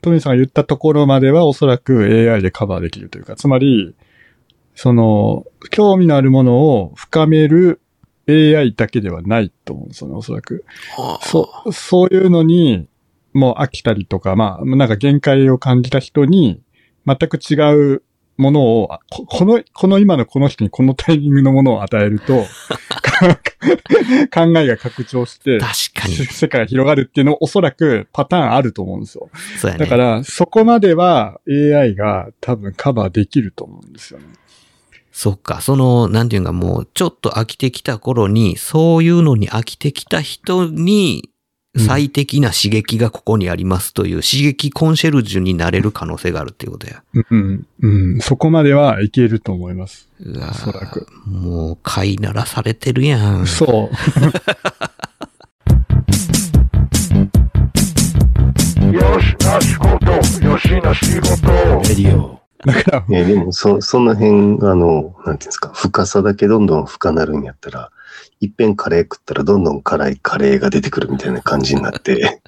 [0.00, 3.94] トミーさんが言ったところまではおそらく AI でカバーできるというか、つまり、
[4.74, 7.80] その、興味のあるものを深める
[8.28, 10.64] AI だけではないと思うんですよね、おそらく。
[11.22, 12.88] そう、そういうのに、
[13.32, 16.62] もう飽きたりとか、まあ、なんか限界を感じた人に、
[17.06, 17.54] 全く違
[17.94, 18.02] う
[18.38, 22.46] ものを、あここの、この今のこの人にこのタイミングのものを与えると、
[24.32, 26.14] 考えが拡張して、確かに。
[26.14, 29.28] 世界が広がるっていうのおそらくパターンあると思うんですよ。
[29.58, 29.84] そうやね。
[29.84, 34.26] だから、そこまでは AI が多分カバーできると思うんですよね。
[35.10, 41.30] そっか、その、なんていうかもう、ちょっと飽きてきた頃に、そういうのに飽きてきた人に、
[41.76, 47.02] 最適な刺激がここにありますという刺激コンシェルジュになれる可能性があるっていうことや。
[47.30, 50.08] うん、うん、そこまではいけると思います。
[50.20, 51.06] うわおそらく。
[51.26, 53.46] もう、飼いならされてるやん。
[53.46, 53.94] そう。
[58.92, 60.10] よしな仕事、
[60.46, 62.38] よしな仕事。
[62.64, 67.90] だから、えでも、そ、その辺、あの、なんていうんですか、深さだけどんどん深なるんやったら、
[68.40, 72.40] いっぺんカレー食ったらどんどん辛いカレーが出てくるみたいな感じになって、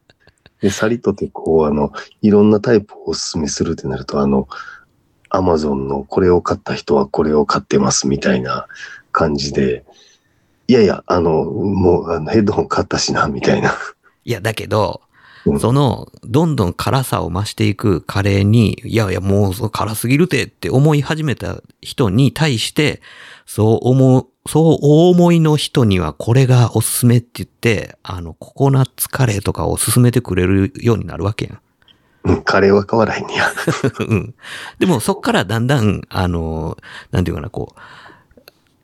[0.60, 4.48] で、さりとてこう、あの、いろんなタイプをお勧めするってなると、あの、
[5.28, 8.66] アマゾンのこれを買った人はこれを買ってますみたいな
[9.12, 9.84] 感じで、
[10.68, 13.74] いやいや、あの、もうあのヘッドホン買ったしな、みたいな。
[14.24, 15.02] いや、だけど
[15.44, 23.02] う、んその、どんどん辛さを増していくカレーに、いやいや、もう辛すぎるてって思い始めた人に対して、
[23.46, 31.60] そう思う、そうお思いの人にはこれがおすすめって言って、あの、ココナッツカレーとかを勧めてくれるようになるわけやん。
[32.24, 33.46] うん、カレーは変わらへんねや。
[34.00, 34.34] うん。
[34.78, 36.78] でもそっからだんだん、あの、
[37.10, 37.80] なんていうかな、こう、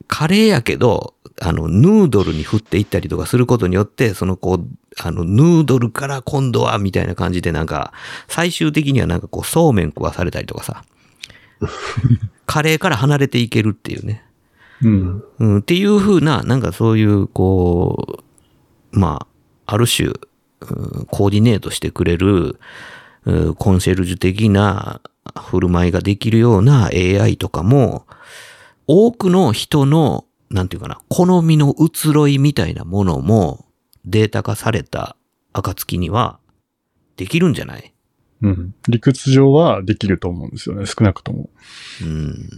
[0.08, 4.66] カレーやけど、あの、ヌードルに振っていったりとかすることによって、そのこう、
[4.98, 7.92] あの、ヌードルから今度は、みたいな感じでなんか、
[8.28, 10.84] 最終的にはなんかこう、そうめん食わされたりとかさ、
[12.44, 14.24] カレーから離れていけるっていうね。
[14.82, 15.24] うん。
[15.38, 18.22] うん、っていう風な、なんかそういう、こ
[18.92, 19.26] う、ま
[19.66, 20.16] あ、ある種、うん
[21.06, 22.58] コーディネートしてくれる、
[23.24, 25.00] うんコンシェルジュ的な
[25.38, 28.06] 振る舞いができるような AI とかも、
[28.86, 33.66] 多くの人の、なんていうかな、好みの移ろいみたいなものも
[34.04, 35.16] データ化された
[35.52, 36.38] 暁には、
[37.16, 37.92] できるんじゃない？
[38.42, 38.74] うん。
[38.88, 41.50] 理屈上はできると思うんですよね、少なくとも。
[42.02, 42.48] うん。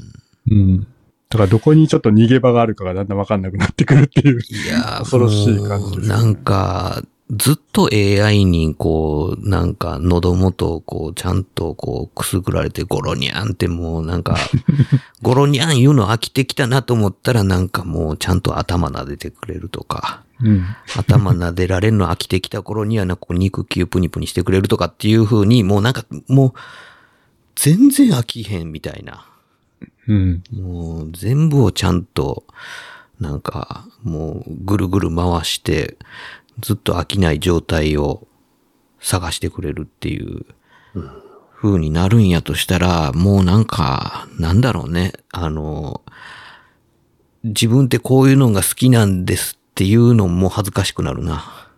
[0.50, 0.86] うん。
[1.32, 4.38] だからどこにちょっと逃げ場があるかがだんだんわかんなくなってくるっていう。
[4.38, 14.36] いやー恐ろしい感じですねなんか、ずっと AI にこう、なんか喉元をこう、ちゃんとこう、くすぐられてゴロニャンってもうなんか、
[15.22, 20.66] ゴロニャン言うの飽きてきたなと思ったらなんかもうちゃんと頭撫でてくれるとか、うん。
[20.98, 26.52] 頭撫でられるの飽きてきた頃にはなんか肉球プニプニしてくれるとかっていう風に、もうなんかもう、
[27.54, 29.31] 全然飽きへんみたいな。
[30.08, 30.42] うん。
[30.52, 32.44] もう全部をちゃんと、
[33.20, 35.96] なんか、もうぐるぐる回して、
[36.60, 38.26] ずっと飽きない状態を
[39.00, 40.44] 探してくれるっていう
[41.54, 45.12] 風になるんやとしたら、もうなんか、なんだろうね。
[45.30, 46.02] あの、
[47.44, 51.68] 自分ってこういうのが好きなんですっていうのも恥ずかしくなるな。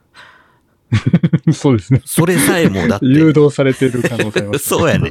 [1.53, 2.03] そうですね。
[2.05, 3.07] それさえもだって。
[3.09, 4.65] 誘導されてる可能性あります。
[4.69, 5.11] そうやね。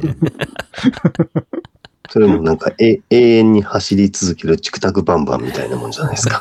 [2.14, 6.40] それもなんか、え、永遠に走り続けるチクタクバンバンみたいなもんじゃないですか。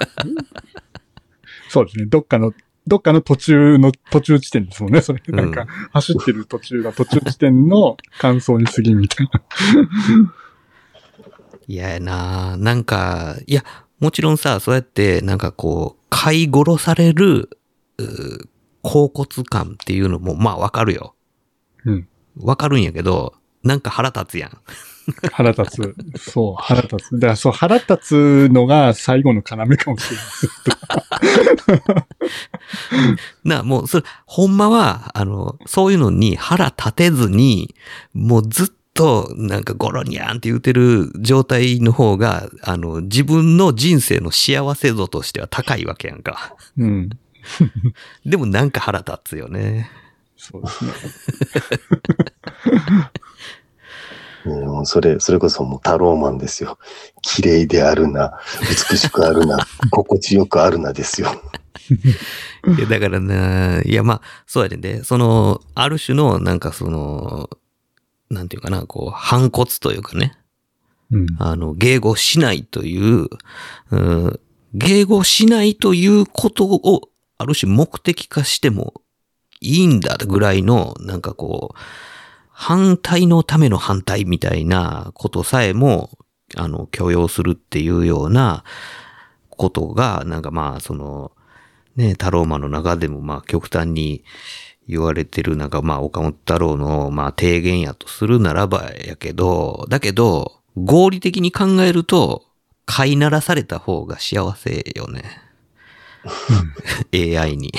[1.68, 2.06] そうですね。
[2.06, 2.54] どっかの、
[2.86, 5.02] どっかの途中の、途中地点ですもんね。
[5.02, 9.42] それ、うんなんか、走ってる途中が途中地点の感想に過ぎんみたいな。
[11.68, 13.66] 嫌やななんか、いや、
[14.00, 17.50] もちろんさ、そうやって、なんかこう、飼い殺される、
[17.98, 18.48] うー
[18.84, 21.16] 恍惚感っていうのも、まあわかるよ。
[21.86, 22.08] うん。
[22.38, 23.34] わかるんやけど、
[23.64, 24.58] なんか腹立つやん。
[25.32, 26.32] 腹立つ。
[26.32, 27.20] そう、腹立つ。
[27.20, 30.18] だからそう、腹立つのが最後の要かもしれ
[31.96, 32.06] ない。
[33.44, 37.76] な、もう、それ、ほんまは、あの、そういうのに腹立てずに、
[38.14, 46.56] もうずっと、なんかゴロニャンって言ってる状態の方が、あの、自分の人生の幸せ度としては高いわけやんか。
[46.78, 47.10] うん。
[48.26, 49.90] でもなんか腹立つよね。
[50.38, 50.92] そうですね。
[54.46, 56.78] うんもうそれ、それこそもうタローマンですよ。
[57.22, 58.38] 綺麗であるな、
[58.90, 59.58] 美しくあるな、
[59.92, 61.42] 心地よくあるなですよ。
[62.78, 67.50] いや、だからな、いや、まあ、そうやねその、ある種の、なんかその、
[68.30, 70.34] なんていうかな、こう、反骨というかね、
[71.12, 71.28] うん。
[71.40, 73.30] あの、迎合しないという、
[73.92, 74.40] うん、
[74.76, 79.02] 迎合しないということを、ある種目的化しても
[79.60, 81.78] いいんだぐらいの、なんかこう、
[82.54, 86.12] 反対のための反対みたいなことさえも、
[86.56, 88.64] あの、許容するっていうような
[89.50, 91.32] ことが、なんかまあ、その、
[91.96, 94.24] ね、太郎マンの中でもまあ極端に
[94.88, 102.46] 言われてる、なんかまあ岡本太郎のまあ提言やとするならばやけど、だけど、合理的に考えると、
[102.86, 105.24] 飼いならされた方が幸せよね。
[107.14, 107.72] AI に。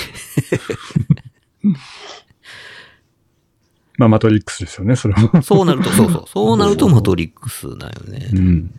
[3.97, 5.43] まあ、マトリックスですよね、それも。
[5.43, 6.25] そうなると、そうそう。
[6.31, 8.29] そうなるとマトリックスだよね。
[8.33, 8.71] うん。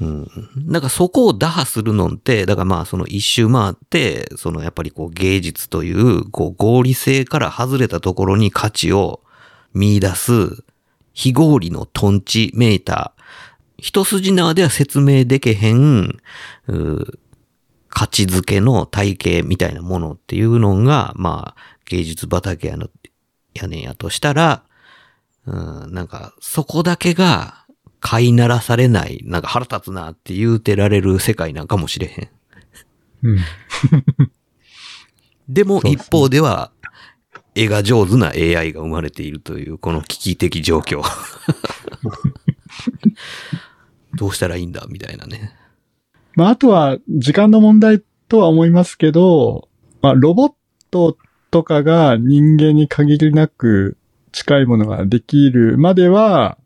[0.00, 0.28] うん。
[0.68, 9.20] だからそこを打破するのって、だからまあその一周回って、そのやっぱりこう芸術という、こう合理性から外れたところに価値を
[9.74, 10.64] 見出す、
[11.12, 13.22] 非合理のトンチメーター。
[13.78, 16.18] 一筋縄では説明でけへん、
[16.68, 17.18] う
[17.88, 22.88] 価値づけの体系みたいなものっていうのが、まあ芸術畑やの、
[23.54, 24.64] やねんやとしたら、
[25.46, 27.62] うん、なんかそこだけが
[28.00, 32.28] 飼いならされない、なんか腹立つなって言うてられる世界なんかもしれへん。
[33.22, 33.38] うん。
[35.48, 36.72] でも一方では、
[37.54, 41.02] 絵が上手な AI が生まれているという、この危機的状況。
[44.14, 45.54] どうしたらいいんだみたいなね。
[46.34, 49.68] まあ、あとは、時間の問題とは思いますけど、
[50.00, 50.52] まあ、ロボッ
[50.90, 51.16] ト
[51.52, 53.98] とかが人間に限りなく
[54.32, 56.56] 近いものができるまでは、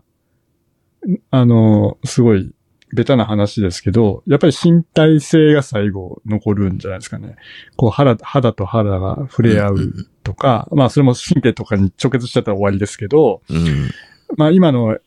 [1.30, 2.52] あの、すごい、
[2.94, 7.34] ベタな話ですけど、やっぱり身体性が最後残るんじゃないですかね。
[7.76, 13.90] こう、肌、肌と肌が触れ合うとか、まあ、それも神経とかに直結しちゃったら終わりですけど、うん。
[14.36, 14.98] まあ今の、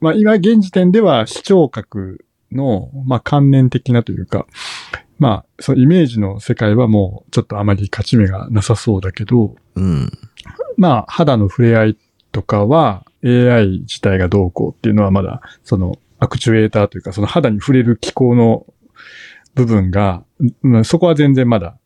[0.00, 4.46] まあ今現時点では視聴覚の、まあ観念的なというか、
[5.18, 10.10] まあそのイメージの世界はもうちょっとあまり勝ち目がなさそうだけど、うん。
[10.76, 11.98] まあ肌の触れ合い
[12.32, 18.66] とかは AI 自体がどうこうっていうのはまだそのアクチュエーターというかその肌に触れる機構の
[19.54, 20.22] 部分が、
[20.62, 21.78] まあそこは全然まだ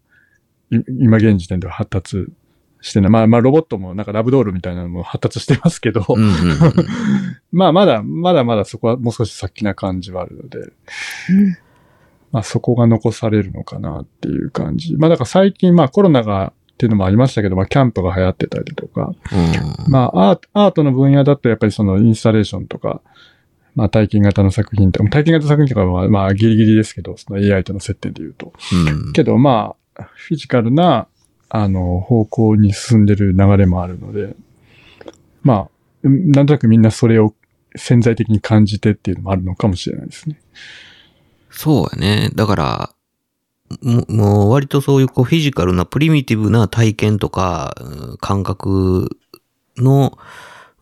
[0.70, 2.26] い今現時点では発達
[2.80, 3.10] してない。
[3.10, 6.22] まあまあロボットもなんかラブドールみたいなのも発達してますけど、うん。
[6.22, 6.32] うん。
[7.52, 10.72] まあ、まだ、まだまだそこはもう少し先な感じはあるので、
[12.32, 14.96] まあそこが残されるのかなっていう感じ。
[14.96, 19.92] まあだから最近、まあコロナがっていうのもありましたけど、まあキャンプが流行ってたりとか、うん。
[19.92, 23.02] まあアートアートの分野だとやっぱりそのインスタレーションとか、
[23.74, 28.52] まあ体験型の作品とか、体験型作品とかはまあギリギリですけど、その AI との接点で言うと。
[28.72, 29.12] うん。
[29.12, 31.08] けどまあ、フィジカルな、
[31.48, 34.34] あの、方向に進んでる流れもあるので、
[35.42, 37.34] まあ、なんとなくみんなそれを
[37.76, 40.40] 潜在的に感じてっていうのもあるのかもしれないですね。
[41.60, 42.30] そうやね。
[42.34, 42.90] だから、
[43.82, 49.18] ももう割とそういうこうフィジカルなプリミティブな体験とか、うん感覚
[49.76, 50.16] の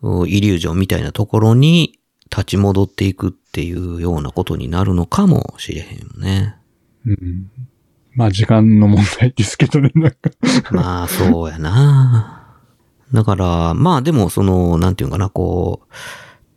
[0.01, 1.99] うんイリュージョンみたいなところに
[2.31, 6.55] 立ち戻っていくっていうようなことになるのかもしれへんよね。
[7.05, 7.51] うん。
[8.13, 10.17] まあ時間の問題ですけどね、なんか。
[10.71, 12.55] まあそうやな。
[13.11, 15.93] だから、まあでもその、なんていうのかな、こう、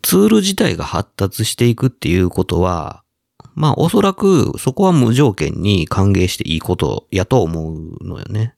[0.02, 3.01] ツール自体が発達していくっていうことは、
[3.54, 8.54] まあおそらくそこは無条件に歓迎していいことやと思うのよね。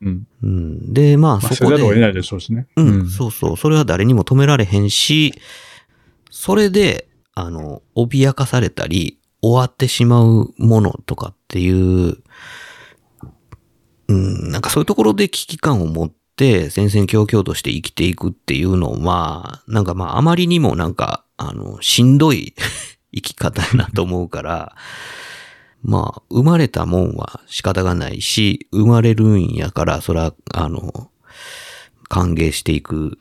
[0.00, 0.26] うん。
[0.42, 0.92] うん。
[0.92, 2.66] で、まあまあ、そこで、それだと得ないでしょうしね。
[2.76, 3.56] うん、そうそう。
[3.56, 5.34] それは誰にも止められへんし、
[6.30, 12.16] それで、あの、脅かされたり、終わってしまうものとかっていう、
[14.08, 22.54] うん、なんかそういうところで危機感を持って、戦々恐々として生きていくっていうのは、なんかまあ、あまりにもなんか、あの、しんどい
[23.20, 24.76] 生き方やなと思うから、
[25.82, 31.10] まあ、生まれたもんは仕方がないし、生まれるんやから、そら、あの、
[32.08, 33.18] 歓迎していく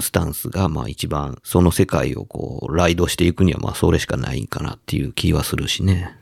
[0.00, 6.16] スタンスが、まあ一番、その世界をこう、ライドしていくには、まあそれしかないんかなっていう気はするしね。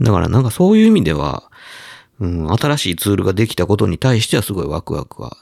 [0.00, 1.50] だからなんかそういう意味では、
[2.20, 5.36] うん、新しいツールができたことに対してはすごいワクワクは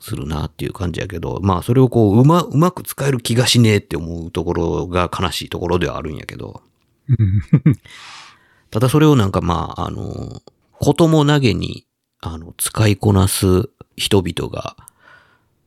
[0.00, 6.62] するなっていう感じやけど、まあそれをこう、うま、うまく使える気がしねえって思うところが悲しいところではあるんやけど、
[8.70, 10.42] ただそれをなんかまあ、あの、
[10.72, 11.86] ことも投げに、
[12.20, 14.76] あの、使いこなす人々が、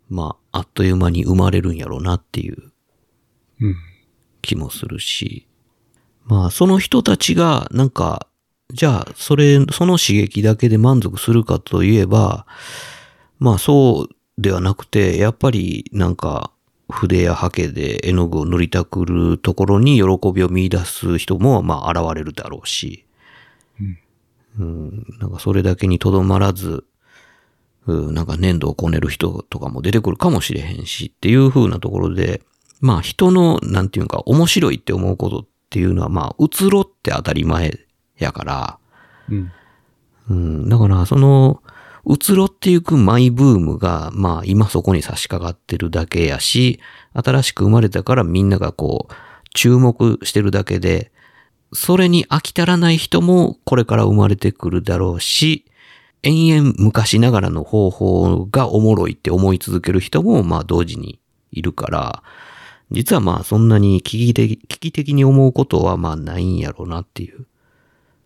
[0.10, 2.72] まあ、あっという間に生まれるんやろうなっていう
[3.62, 3.76] うん。
[4.42, 5.48] 気もするし、
[6.26, 8.28] まあ、その人たちが、なんか、
[8.72, 12.46] じゃあ、それ、その刺激だけで満足するかといえば、
[13.40, 16.52] まあ、そうではなくて、やっぱり、なんか、
[16.90, 23.06] 筆やハケで絵の具を塗りたくるところに喜びを見出す人も、まあ、現れるだろうし、
[24.60, 26.84] うん、なんかそれだけにとどまらず、
[27.88, 32.42] うん、なんか粘土をこねる人とかも出てくるかもしれへんしっていう風なところで、
[32.80, 37.80] まあ人の、なんていうか面白いって思うことっていうのはまあ移ろって当たり前
[38.18, 38.78] やから、
[39.30, 39.52] うん。
[40.30, 41.63] うん、だからその
[42.06, 46.80] 移ろっていくマイブームがまあ今そこに差し掛かってるだけやし、
[47.14, 49.14] 新しく生まれたからみんながこう
[49.54, 51.12] 注目してるだけで、
[51.72, 55.66] それに飽き足らない人もこれから生まれてくるだろうし、
[56.24, 61.20] 延々昔ながらの方法がおもろいって思い続ける人もまあ同時に
[61.52, 62.24] いるから、
[62.92, 67.46] 実はまあそんなに危機的、危機的に思うことはまあないんやろうなっていう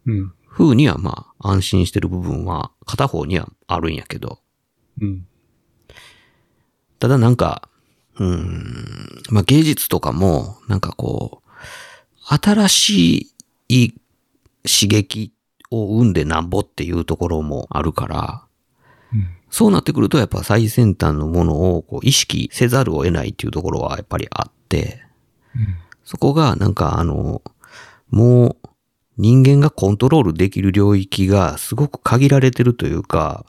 [0.07, 0.34] うん。
[0.49, 4.39] 風にはまあ安心してる部分は片方にはあるんやけど、
[5.01, 5.27] うん。
[6.99, 7.69] ただなんか、
[8.17, 11.47] うーん、まあ芸術とかもなんかこう、
[12.21, 13.33] 新し
[13.69, 13.93] い
[14.63, 15.31] 刺激
[15.69, 18.43] を生んでなんぼっていうところもあるから、
[19.49, 25.01] そうなってくるとやっぱ最先端のものをこう意識せざるを得ないっていうところはやっぱりあって、
[26.03, 27.41] そこがなんかあの、
[28.09, 28.66] もう
[29.18, 33.45] 人間がコントロールできる領域がすごく限られてるというか、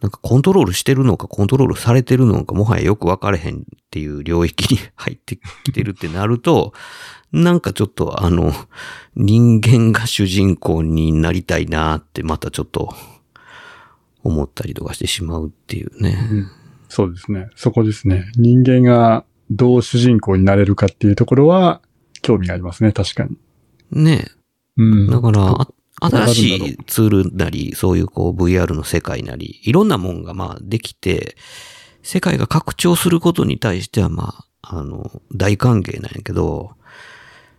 [0.00, 6.72] なんかコントロールしてるのかコントロールされてるのかもはやよく分かれへんっていう領域に 入ってきてるってなると、
[7.32, 8.52] なんかちょっとあの、
[9.16, 12.94] 人間が主人公になりたいなってまたちょっと
[14.22, 16.16] 思ったりとかしてしまうっていうね。
[16.88, 17.48] そうですね。
[17.54, 18.30] そこですね。
[18.36, 21.82] 人間がどう主人公になれるかっていうところは
[22.22, 22.92] 興味がありますね。
[22.92, 23.36] 確かに。
[23.90, 24.26] ね
[24.78, 25.10] うん。
[25.10, 25.66] だから、
[26.00, 31.36] 新しいツールなり、そういうこう VR の世界なり、いろんなもんがまあできて、
[32.02, 36.72] 世界が拡張することに対してはまあ、あの、大歓迎なんやけど、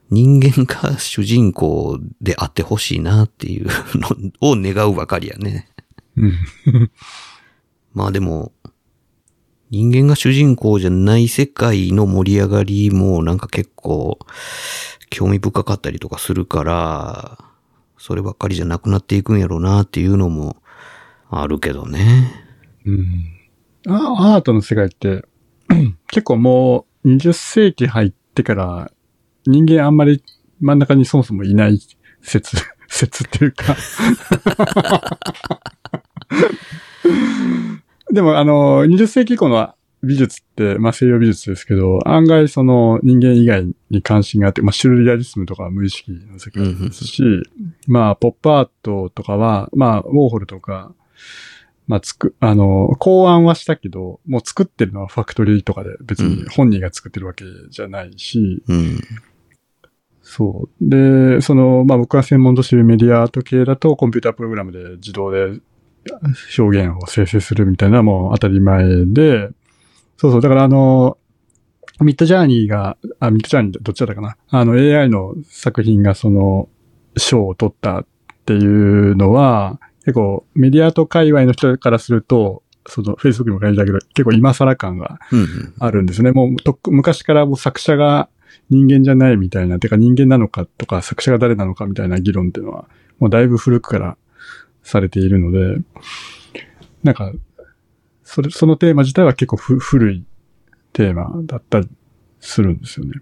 [0.09, 4.09] 人間が主人公であってほしいなっていうの
[4.41, 5.67] を願うばかりやね。
[6.15, 6.91] うん。
[7.93, 8.53] まあでも、
[9.70, 14.17] 人間が主人公じゃない世界の盛り上がりもなんか結構
[15.10, 17.38] 興味深かったりとかするから、
[17.97, 20.57] そればっかりじゃなくなっていくんやろうなっていうのも
[21.30, 22.32] あるけどね。
[22.86, 23.39] うん。
[23.88, 25.26] あアートの世界って、
[26.07, 28.91] 結構もう20世紀入ってから
[29.45, 30.24] 人間あんまり
[30.60, 31.80] 真ん中にそもそもいない
[32.22, 32.57] 説、
[32.88, 33.76] 説っていうか。
[38.12, 47.24] でもあの、20世紀以降の美術って、まあ西洋美術ですけど、案外その人間以外に関心があって、まあシュルレアリスムとかは無意識の世界ですし、
[47.88, 50.93] まあポップアートとかは、まあウォーホルとか、
[51.89, 59.00] まあ、つく、あの、考案はしたけど、もう作ってるのはファクトリーとかで別に本人が作ってるわけじゃないし、うん。
[60.22, 60.88] そう。
[60.88, 65.60] で、その、まあ僕が専門としているメディアアート系だとコンピュータープログラムで自動で
[66.60, 69.50] 表現を生成するみたいなもう当たり前で、
[70.20, 70.41] そうそう。
[70.41, 71.17] だからあの、
[72.01, 76.67] ミッドジャーニーが、あ、ミッドジャーニーどっちだったかなあの AI の作品がその
[77.15, 78.05] 賞を取ったっ
[78.45, 85.74] ていうのは、結構メディアアート界隈の人からすると、その Facebook にも書いてたけど、結構今更感がうんうん。
[85.80, 86.34] あるんですね。
[86.34, 88.28] もうとっく昔からもう作者が
[88.70, 92.89] 人間じゃないみたいな、てか人間なのかとか作者が誰なのかみたいな議論っていうのは、
[93.20, 94.17] もうだいぶ古くから
[94.84, 95.82] されているので、
[97.03, 97.32] なんか、
[98.32, 100.23] それ、そのテーマ自体は結構ふ古い
[100.93, 101.89] テーマだったり
[102.39, 103.13] するんですよね。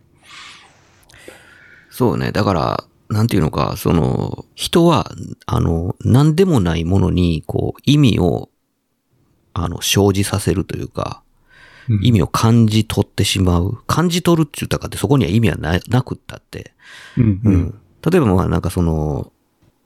[1.90, 2.34] そうね。
[2.34, 5.10] だから、なんていうのか、その、人は、
[5.46, 8.50] あの、何でもないものに、こう、意味を、
[9.54, 11.24] あの、生じさせるというか、
[11.90, 13.82] うん意味を感じ取ってしまう。
[13.88, 16.74] 感じ取るって言ったかって、そこには意味はななくったって。
[17.16, 17.40] うん、う。
[17.46, 17.80] うんん。
[18.12, 19.32] 例えばまあなんかその、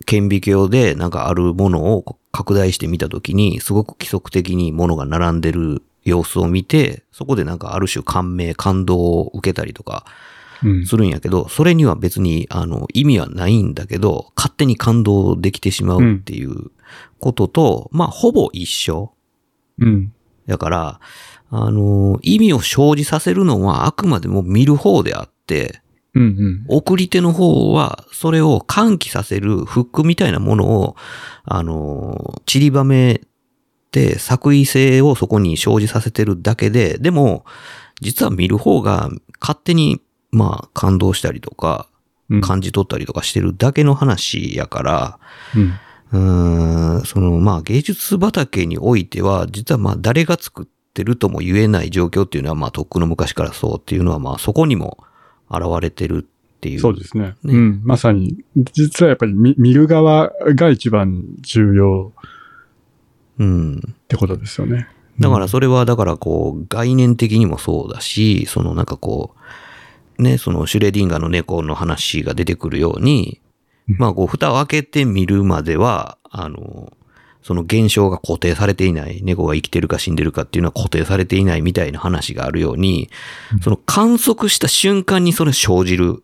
[0.08, 10.06] 顕微鏡でなんかあるものを拡大してみたときに、すごく規則的にものが並んでる様子を見て、そこでなんかある種感銘、感動を受けたりとか
[10.64, 10.86] うん。
[10.86, 16.72] するんやけど、それには別にあの意味はないんだけど、勝手に感動できてしまうっていう
[17.20, 19.14] ことと、まあほぼ一緒。
[19.80, 20.14] うん。
[20.48, 21.00] だから、
[21.50, 25.82] あの、意味を生じさせるのはあくまでも見る方であって、
[26.14, 26.24] うん。
[26.24, 26.66] うん。
[26.68, 30.96] 送り手の方は、それを喚起させるフックみたいなものを、
[31.46, 33.22] あの、散りばめ
[33.92, 37.46] て作為性をそこに生じさせてるだけで、でも、
[38.02, 39.10] 実は見る方が
[39.40, 40.02] 勝手に、
[40.32, 41.88] まあ、感動したりとか、
[42.30, 42.42] うん。
[42.42, 45.20] 感じ取ったりとかしてるだけの話やから、
[45.56, 45.74] うん。
[46.14, 55.04] うーん、その、まあ、芸術畑においては、実はまあ、誰が作ってるとも言えない状況っていうのは、まあ、とっくの昔からそうっていうのは、まあ、そこにも
[55.52, 56.80] 現れてるっていう。
[56.80, 57.36] そうですね。
[57.44, 57.82] ねうん。
[57.84, 62.14] まさに、実はやっぱり見見る側が一番重要
[63.40, 63.78] うん。
[63.78, 64.88] ってことですよね。
[65.20, 69.36] だからそれは、だからこう、概念的にもそうだし、そのなんかこ
[70.18, 73.42] う、ね、そのシュレディンガーの猫の話が出てくるように、
[73.90, 76.94] うんまあこう、蓋を開けてみるまでは、あの、
[77.44, 83.10] その現象が固定されていない、猫が生きてるか死んでるかっていうのは固定されていないみたいな話があるように、
[83.64, 86.24] その観測した瞬間にそれ生じる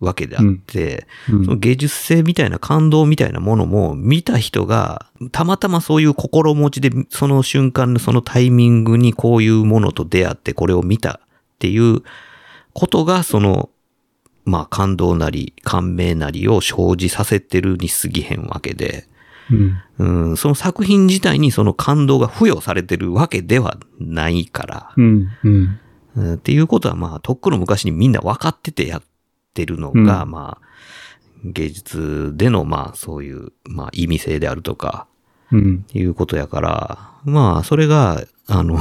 [0.00, 1.44] わけであって、うん。
[1.44, 11.28] その芸術性みたいな感動みたいなものも見た人がたまたまそういう心持ちでその瞬間のそのタイミングにこういうものと出会ってこれを見たっ
[11.58, 12.02] ていう
[12.72, 13.70] ことがその
[14.44, 19.08] まあ感動なり感銘なりを生じさせてるに過ぎへんわけで、
[19.98, 20.36] うん。
[20.36, 25.28] その作品自体にその感動が付与されてるわけではないから、うん。
[25.44, 25.48] う
[26.22, 26.34] ん。
[26.34, 28.12] っていうことはまあとっくの昔にみん。
[28.12, 29.02] な分かっててやっ
[29.52, 30.66] てるのが、まあ
[31.44, 35.06] 芸術でのまあそういうまあ意味性であるとか。
[35.92, 38.78] いうことやから、まあそれがあの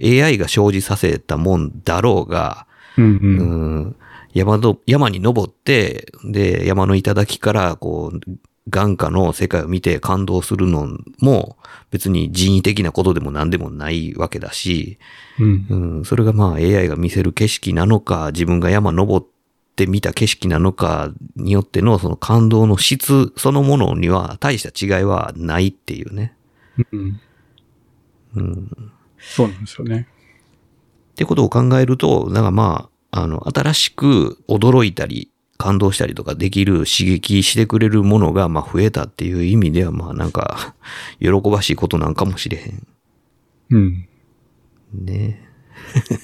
[0.00, 1.82] AI が生じさせたもん。
[1.84, 3.04] だろうが、うん。
[3.04, 3.80] ううん。
[3.88, 3.96] ん、
[4.32, 8.20] 山の山に登って、で山の頂からこう
[8.68, 11.56] 眼下の世界を見て感動するのも
[11.90, 14.98] 別に人為的なことでも何でもないわけだし、
[15.38, 15.66] うん。
[15.68, 19.26] うん、それがまあ AI が見せる景色なのか、自分が山登っ
[19.74, 26.36] て見た景色なのかによってのその感動の質そのものには大した違いはないっていうね。
[26.92, 27.20] うん。
[28.34, 28.70] うん、
[29.18, 30.06] そうなんですよね。
[31.12, 35.31] ってことを考えると、なんかまあ、あの、新しく驚いたり、
[35.62, 40.74] 感動したりとかできる刺激してくれるものがまあ増えたっていう意味ではまあなんか
[41.22, 42.86] 喜ばしいことなんかもしれへん。
[43.70, 44.08] うん。
[44.92, 45.48] ね。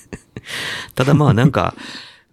[0.97, 1.77] ただまあなんか、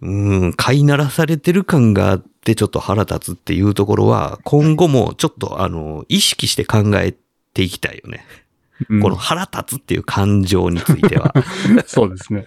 [0.02, 7.14] うん、飼いならされてる感があってちょっと腹立つっていうところは、今後もちょっとあの、意識して考え
[7.54, 8.24] ていきたいよね。
[8.90, 11.32] うんこの腹立つっていう感情については。
[11.86, 12.46] そうですね。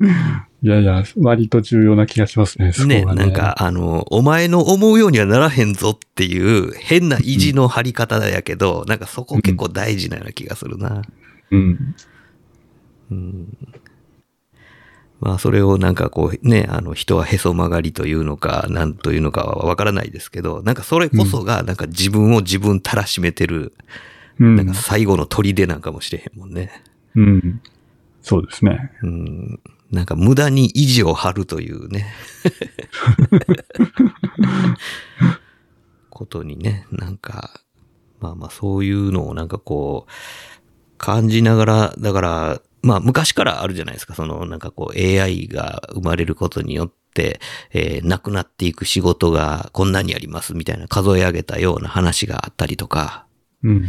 [0.62, 2.72] いやいや、割と重要な気がしますね。
[2.86, 11.02] ね、がなんか、あの、お前の思うようにはならへんぞっていう変な意地の張り方だやけど、なんかそこ結構大事なような気がするな。
[11.50, 11.94] うん。
[13.10, 13.58] うん
[15.20, 23.74] まあ、それをなんかこうね、あの、人はへそ曲がりというのか、なんというのかはわからないですけど、なんかそれこそが、なんか自分を自分たらしめてる、
[24.38, 24.56] うん。
[24.56, 26.82] なんか最後の砦なんかもしれへんもんね。
[27.14, 27.60] うん。
[28.22, 28.92] そうですね。
[29.02, 29.60] うん。
[29.90, 32.06] なんか無駄に意地を張るというね。
[36.10, 37.60] ことにね、なんか、
[38.20, 40.10] まあまあそういうのをなんかこう、
[40.98, 47.40] 感じながら、だから、まあ昔からあるじゃないですか、そのなんかこう AI が生まれることによって、
[47.72, 53.26] えーなくなっていく仕事がこんなにありますみたいな数え上げたような話があったりとか、
[53.64, 53.86] うん。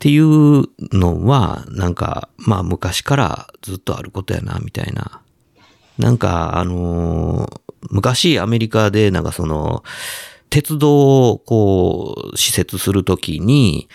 [0.00, 0.64] っていう
[0.96, 5.20] のは、なんか、まあ昔からずっとあることやな、みたいな。
[5.98, 9.84] なんか、あのー昔アメリカでなんかその、
[10.48, 13.88] 鉄道をこう、施設するときに、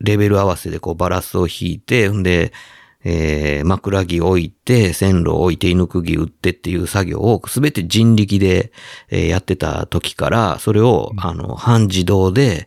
[0.00, 2.52] レベル合わせでこうバラスを引いて、んで、
[3.04, 8.72] えー、枕木置いて、線路置いて、犬釘打ってっていう作業をすべて人力で、
[9.10, 12.66] えーやってた時から、それを、あの、半自動で、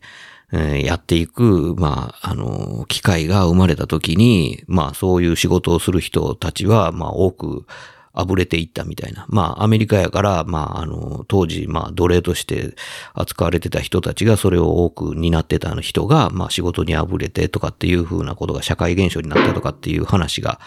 [0.54, 7.66] えやっていく、まあ、あの、機会が生まれた時に、まあ、そういう仕事をする人たちは、まあ、多く、
[8.14, 9.26] あぶれていったみたいな。
[9.30, 12.76] まあ、アメリカやから、まあ、あの、当時、まあ、奴隷として
[13.14, 20.60] 扱われてた人たちが、それを多く担ってた人が、まあ、仕事にあぶれてとかっていう風なことが社会現象になったとかっていう話が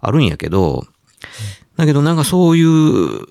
[0.00, 0.86] あるんやけど、
[1.76, 3.26] だけどなんかそういう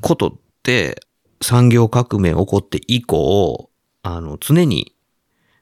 [0.00, 0.32] ことっ
[0.62, 1.00] て、
[1.40, 3.70] 産業革命起こって以降、
[4.02, 4.93] あの、常に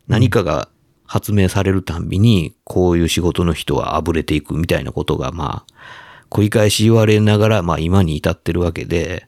[0.09, 0.69] 何かが
[1.05, 5.73] 発明されるたんびに、こういう仕事の人はあぶれていくみたいなことが、まあ、
[6.31, 9.27] 繰り返し言われながら、まあ今に至ってるわけで、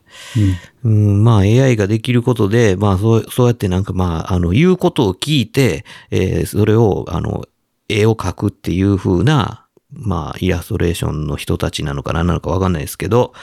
[0.83, 7.45] うん、まあ AI ができることで、まあそう、そうやってなんかまあ、あの、言うことを聞いて、えーそれを、あの、
[7.91, 13.35] 絵を描くっていう風な、まあ、イラストレーションの人たちなのか何なのかわかんないですけど、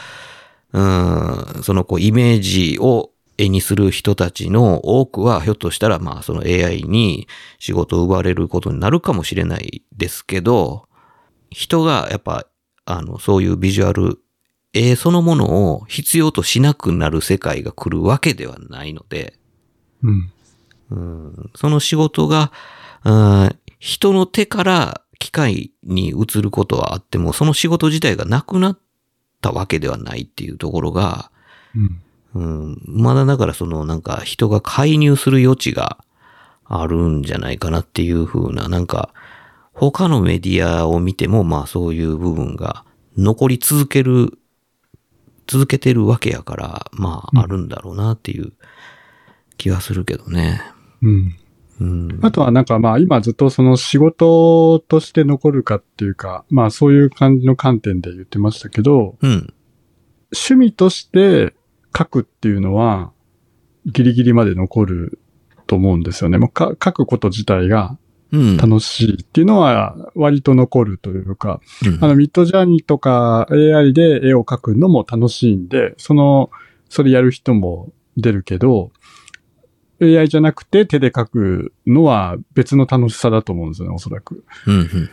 [0.73, 3.10] うん、そのこう、イメージを
[3.41, 7.27] 絵にする人たちの多くは、ひょっとしたらまあ、その AI に
[7.57, 10.87] 仕事を奪われることになるかもしれないですけど、
[11.49, 12.45] 人がやっぱ、
[12.85, 14.19] あの、そういうビジュアル、
[14.73, 19.33] 絵そのものを必要としなくなる世界が来るわけではないので、
[20.03, 20.31] うん。
[20.91, 22.51] うんその仕事が、
[23.03, 28.79] うん人の手から機械に移ることはあっても、その仕事自体がなくなっ
[29.41, 31.31] たわけではないっていうところが、
[31.75, 32.01] うん。
[32.33, 35.97] うん、まだだからそのなんか人が介入する余地が
[36.65, 39.13] あるんじゃないかなっていう風な、なんか
[39.73, 42.85] 他のメディアを見てもまあそういう部分が
[43.17, 44.37] 残り続ける、
[45.47, 48.53] 続けてるわけやから、まああるんだろうなっていう
[49.57, 50.61] 気はするけどね。
[51.01, 51.35] うん。
[51.81, 52.19] うん。
[52.21, 59.53] あとはなんかまあ今ずっとその仕事として残るかっていうか、まあそういう感じの観点で言ってましたけど、うん。
[60.31, 61.53] 趣味として
[61.97, 63.11] 書くっていうのは
[63.85, 65.19] ギリギリまで残る
[65.67, 66.37] と思うんですよね。
[66.37, 67.97] もうか書くこと自体が
[68.31, 68.57] うん。
[68.57, 76.49] 楽しいっていうのは割と残るというか、うんあのミッドジャーニーとか AI で絵を描くのも楽しいんで、その、
[76.89, 78.91] それやる人も出るけど、
[80.01, 84.45] AI じゃなくて手で描くのは別の楽しさだと思うんですよね、おそらく。
[84.65, 84.75] うん。
[84.75, 85.09] うん。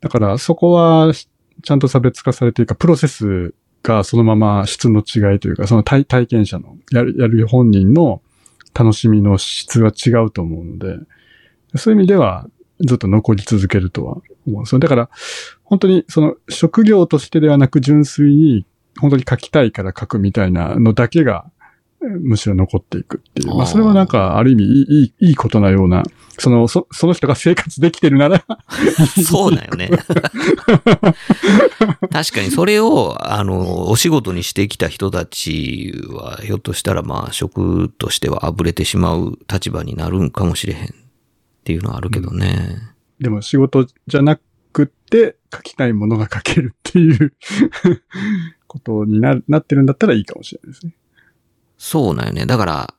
[0.00, 1.28] だからそこはし
[1.62, 3.54] ちゃんと差別化されているか、プロセス
[3.84, 8.22] がそのまま質の違いというか、その体体験者の、やる、やる本人の
[8.74, 10.98] 楽しみの質は違うと思うので、
[11.76, 12.48] そういう意味では
[12.80, 14.14] ずっと残り続けるとは
[14.46, 14.78] 思うんですよ。
[14.80, 15.10] だから、
[15.62, 18.66] 本当にその職業としてではなく純粋に
[18.98, 21.44] 本当に書きたいから書くみたいなのだけが、
[22.06, 23.54] むしろ残っていくっていう。
[23.54, 26.02] まあそれはなんか、ある意味いい、いい、ことなような、
[26.38, 28.44] その、そ、その人が生活できてるなら、
[29.24, 29.90] そうだよね。
[32.10, 40.88] 確かにそれを、あの、お仕事にしてきた人たちは、ひょっとしたらまあ、職としてはあぶれてしまう立場になるんかもしれへんっ
[41.64, 42.78] ていうのはあるけどね。
[43.20, 44.38] でも仕事じゃな
[44.72, 47.32] くって書きたいものが書けるっていう
[48.66, 50.94] ことにななってるんだったらいいかもしれないですね。
[51.78, 52.46] そうなんよね。
[52.46, 52.94] だから、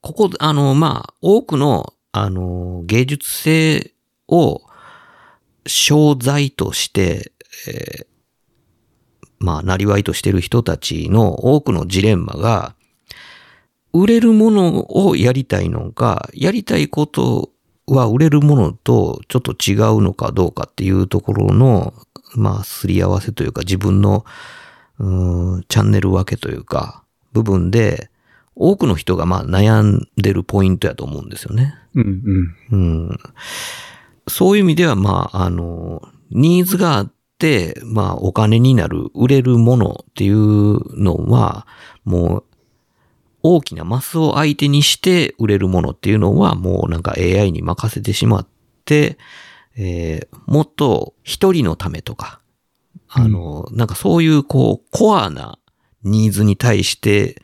[0.00, 3.92] ここ、あの、まあ、多くの、あの、芸術性
[4.28, 4.62] を、
[5.66, 7.32] 商材として、
[7.68, 8.06] えー
[9.38, 12.74] まあ、なりわいとしてる人たちの多くのジレンマが、
[13.92, 17.50] 売れるものをやりたいのか、やりたいこと
[17.86, 21.92] は売れるものとちょっと違うのかどうかっていうところの、
[22.34, 24.24] まあ、すり合わせというか、自分の、
[24.98, 27.03] うんチャンネル分けというか、
[27.34, 28.10] 部分で、
[28.56, 31.74] 多くの人がまあ悩んでるポイントやと思うんですよね。
[31.94, 33.08] うんうん。
[33.08, 33.18] うん。
[34.28, 41.66] そういう意味では、まあ、あの、ニーズがあって、まあ、お金になる、売れるものっていうのは、
[42.04, 42.44] もう、
[43.42, 48.46] 大きなマスを相手にして売れるものっていうのは、もうなんか AI に任せてしまっ
[48.84, 49.18] て、
[49.76, 52.40] えーもっと一人のためとか、
[53.08, 55.58] あの、なんかそういうこう、コアな
[56.04, 57.40] ニーズに対して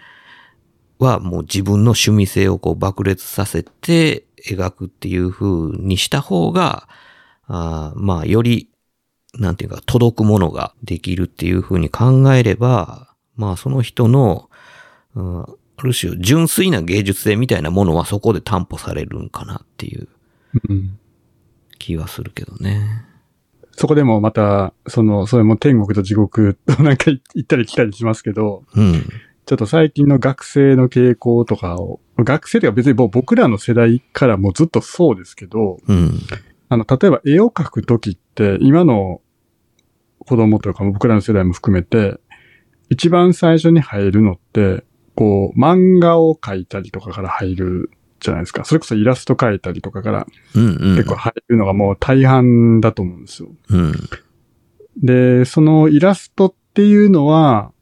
[0.98, 6.88] はもう自分の趣味性をこう爆裂させて描くっていう風にした方が、
[7.46, 8.68] あーまあより、
[9.34, 14.50] なんていうか届くものができるっていう風に考えれば、まあその人の、
[15.14, 20.08] うんある種純粋な芸術性みたいなものはそこで担保されるんかなっていう
[20.68, 20.98] うん、
[21.78, 23.06] 気はするけどね。
[23.80, 29.08] そこでもまた、その、それも天国と地獄となんか言ったり来たりしますけど、うん。
[29.46, 36.12] ちょっと最近の学生の傾向とかを、学生というか別に僕らの世代からもうずっとそうですけど、うん。
[36.68, 39.22] あの、例えば絵を描くときって、今の
[40.26, 42.18] 子供とか僕らの世代も含めて、
[42.90, 47.90] 一番最初に入るのって、こう、漫画を描いたりとかから入る
[48.20, 48.64] じゃないですか。
[48.64, 50.26] それこそイラスト描いたりとかから。
[50.54, 53.48] 結構入るのがもう大半だと思うんですよ。
[53.70, 53.94] うん。
[55.02, 57.72] で、そのイラストっていうのは、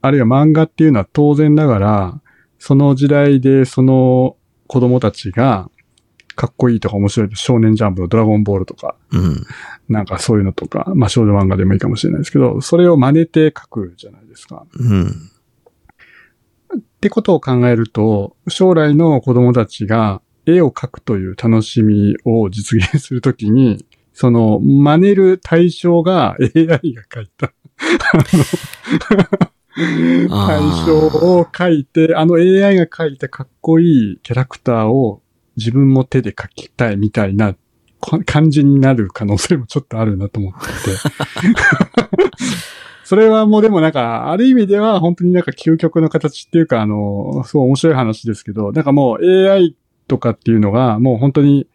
[0.00, 2.20] あるいは漫画っていうのは当然ながら、
[2.58, 4.36] その時代でその
[4.66, 5.70] 子供たちが、
[6.36, 9.46] かっこいいとか面白いと少年ジャンプのドラゴンボールとか、うん。
[9.88, 14.66] なんかそういうのとか、まあ少女漫画でもいいかもしれないですけど、それを真似て描くじゃないですか。
[14.74, 15.30] うん。
[17.06, 27.52] ってことを考えると、将来の子供たちが絵を描くという楽しみを実現するときに、その真似る対象が AI が描いた。
[27.78, 28.22] 対
[30.84, 35.22] 象を描いて、あの AI が描いたかっこいいキャラクターを
[35.56, 37.54] 自分も手で描きたいみたいな
[38.00, 40.70] こ感じになる可能性もちょっとあるなと思ってて。
[43.06, 49.76] それはもうでもなんか、ある意味では本当になんか究極の形っていうか、あの、すごい面白い話ですけど、なんかもう AI
[50.08, 51.68] とかっていうのがもう本当に、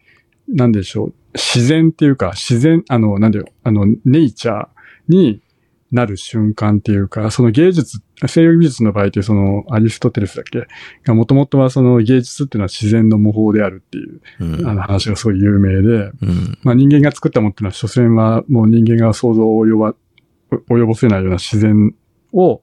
[0.49, 4.67] なんでしょう、自然っていうか、自然、あの、なんだよ、あの、ネイチャー
[5.07, 5.41] に
[5.91, 10.67] なる瞬間っていうか、その芸術、西洋美術の場合ってそのアリストテレスだっけ？
[11.03, 14.67] がもともとはその芸術っていうのは自然の模倣であるっていう、うん。
[14.67, 16.57] あの話がすごい有名で、うん。
[16.63, 19.95] まあ人間が作ったものっていうのは、所詮はもう人間が想像を及ば、
[20.69, 21.95] 及ぼせないような自然
[22.33, 22.61] を、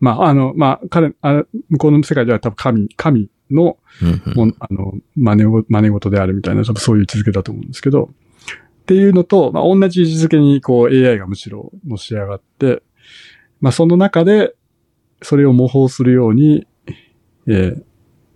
[0.00, 4.34] まあ、あの、まあ、彼、あ向こうの世界では多分神、神の、うん。
[4.34, 8.10] もんあの、真似を、真似事であるみたいな、多分そういう位置づけだと思うんですけど、
[8.82, 12.82] っていうのと、まあ、同じ位置づけに、こう、AI がむしろのし上がって、
[13.60, 14.54] まあ、その中で、
[15.22, 16.66] それを模倣するように、
[17.46, 17.82] えー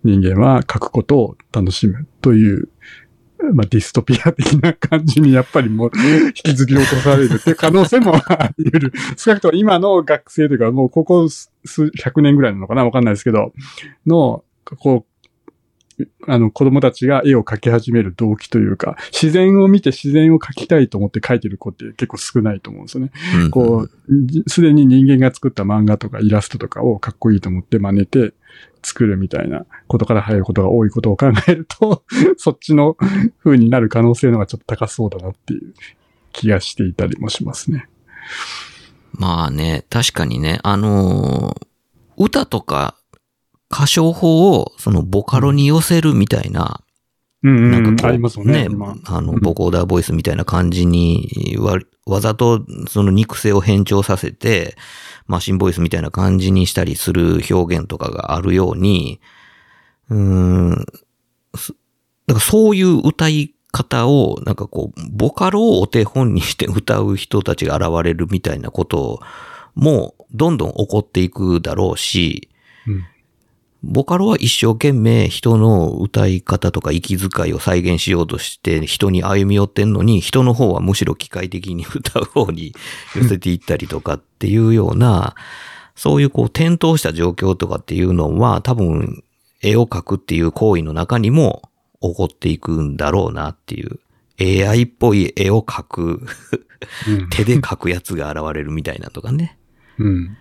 [0.03, 2.69] 人間は書くことを楽しむという、
[3.53, 5.91] まあ、ディストピア的な感じにやっぱりもう
[6.27, 8.93] 引きずり落とされるっていう可能性もあり得る。
[9.17, 12.85] 少なくとも今の学生というか、もうここ数百年ぐらいなのかな？
[12.85, 13.53] わかんないですけど、
[14.05, 14.43] の、
[14.79, 15.11] こう、
[16.27, 23.11] あの、子供たちが絵を描き始める動機というか、自然を見て自然を描きたいと思って描いてる子って結構少ないと思うんですよね。
[23.43, 23.51] うん。
[23.51, 23.89] こう、
[24.25, 28.33] じすでに人間が作った漫画とかイラストとかをかっこいいと思って真似て
[28.83, 32.03] 作るみたいなことから入ることが多いことを考えると、
[32.37, 32.97] そっちの
[33.43, 35.73] 風になる可能性の方がちょっと高そうだなっていう
[36.31, 37.87] 気がしていたりもしますね。
[39.13, 41.67] まあね、確かにね、あのー
[42.17, 42.97] 歌とか
[43.71, 46.81] 歌唱法をそのボカロに寄せるみたいな、
[47.41, 48.67] うんうん、なんかこう、ありますよね。
[48.69, 54.75] 今あの、うんボコーダーボイスみたいな感じにわ、わざとその肉声を変調させて、
[55.27, 59.21] マシンボイスみたいな感じにしたりする表現とかがあるように、
[60.09, 60.85] うーん、
[61.55, 61.73] す
[62.27, 69.21] なんかそういう歌い方を、なんかこう、ボカロをお手本にして歌う人たちが現れるみたいなこと
[69.75, 72.49] も、どんどん起こっていくだろうし、
[73.83, 82.73] ボカロは一生懸命人の歌い方とか息遣いを再現しようとして人に歩み寄ってんのに、人の方はむしろ機械的に歌う方に
[83.15, 85.35] 寄せていったりとかっていうような、
[85.95, 89.23] そういうこう転倒した状況とかっていうのは多分
[89.61, 91.63] 絵を描くっていう行為の中にも
[92.01, 93.99] 起こっていくんだろうなっていう。
[94.39, 99.57] AI っぽい絵を描く、うん 手で描くやつが現れるみたいなとかね。
[99.99, 100.37] うん。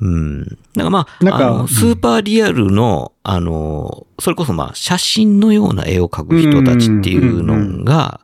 [0.00, 0.44] うん。
[0.44, 8.20] だからまあ、なんかあのスーパーリアルの、あの、それこそまあ、写真のような絵を描く人たちっていうのが、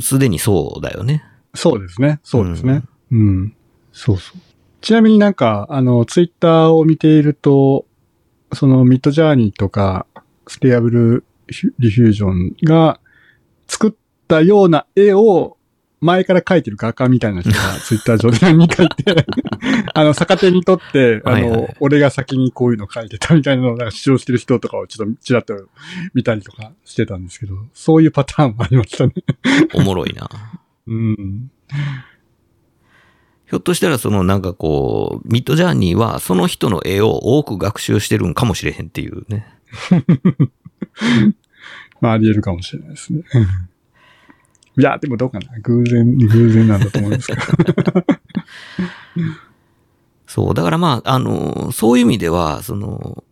[0.00, 1.24] すでにそうだよね。
[1.54, 2.20] そうですね。
[2.22, 2.82] そうですね。
[3.10, 3.54] うん。
[3.92, 4.40] そうそう。
[4.80, 7.86] ちなみになんか、あの、ツイッターを見ていると、
[8.52, 10.06] そのミッドジャーニーとか、
[10.48, 11.24] ステアブル
[11.78, 13.00] リフュージョンが
[13.68, 13.92] 作っ
[14.28, 15.56] たような絵を
[16.02, 19.26] 前から描いてる画家みたいな人がツイッター上で何人かいて、
[19.94, 25.54] あの、逆手にとって、あの、はいはい俺が先にこういうの描いてたみたいなのをなんか主張してる人とかをちょっとちらっと
[26.12, 29.12] 見たりとかしてたんですけど、そういうパターンもありましたね。
[29.74, 30.28] おもろいな。
[30.86, 31.50] うん。
[33.46, 39.46] ひょっとしたらそのなんかこう、ミッドジャーニーはその人の絵を多く学習してるんかもしれへんっていうね。
[42.00, 43.22] まあ、あり得るかもしれないですね。
[44.78, 45.58] いや、でもどうかな。
[45.60, 47.40] 偶然、偶然なんだと思うんですけど。
[50.26, 50.54] そう。
[50.54, 53.22] だからまあ、あの、そういう意味では、その、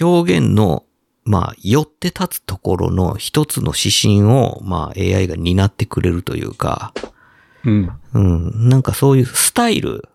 [0.00, 0.84] 表現の、
[1.24, 6.92] まあ、寄って立つところの一つの指針を、まあ、AI が担ってくれるというか、
[7.64, 7.90] うん。
[8.12, 10.08] うん、なんかそういうスタイル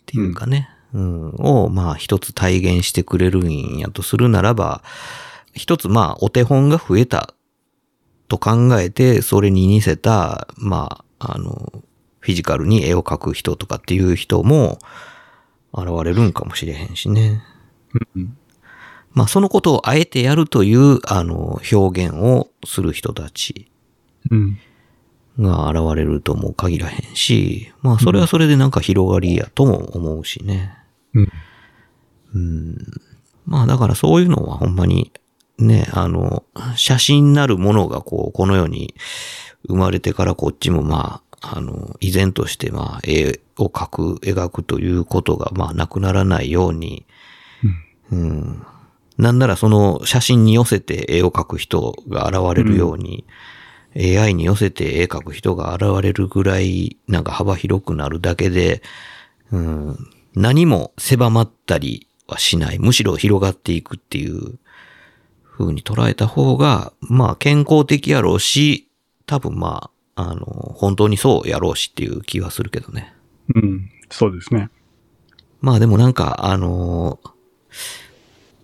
[0.00, 4.82] っていうかね、うん、を、まあ、一つ体現してくれるんやとするならば、
[5.54, 7.34] 一つ、まあ、お手本が増えた
[8.28, 11.72] と考えて、それに似せた、まあ、あの、
[12.20, 14.78] フィジカルに絵を描く人とかっていう人も
[15.72, 17.42] 現れるんかもしれへんしね。
[18.14, 18.36] うん
[19.16, 23.70] まあ、そのことをあえてやるという、あの、表現をする人たち
[24.30, 24.58] うん。
[25.38, 30.76] が現れるとも限らへんし、まあ、それはそれでなんか広がりやとも思うしね。
[31.14, 31.32] うん。
[32.34, 32.76] うん。
[33.46, 35.12] まあ、だからそういうのはほんまに、
[35.58, 36.44] ね、あの、
[36.76, 38.94] 写真なるものがこう、この世に
[39.68, 47.06] 生まれてからこっちもまあ、あの、依然としてまあ、絵を描く、描くということがまあ、なくならないように、
[48.10, 48.62] うん。
[49.18, 53.24] なんならその写真に寄せて絵を描く人が現れるように、
[53.96, 58.82] AI に寄せて絵描く人が現れるぐらい、なんか幅広くなるだけで、
[59.50, 59.96] うん、
[60.34, 62.78] 何も狭まったりはしない。
[62.78, 64.58] むしろ広がっていくっていう
[65.58, 68.88] 風に捉えた方が、まあ健康的やろうし、
[69.26, 70.44] 多分まあ、あの、
[70.74, 73.14] 本当にそうやろうしっていう気はするけどね。
[73.54, 73.90] うん。
[74.10, 74.70] そうですね。
[75.60, 77.18] まあでもなんか、あの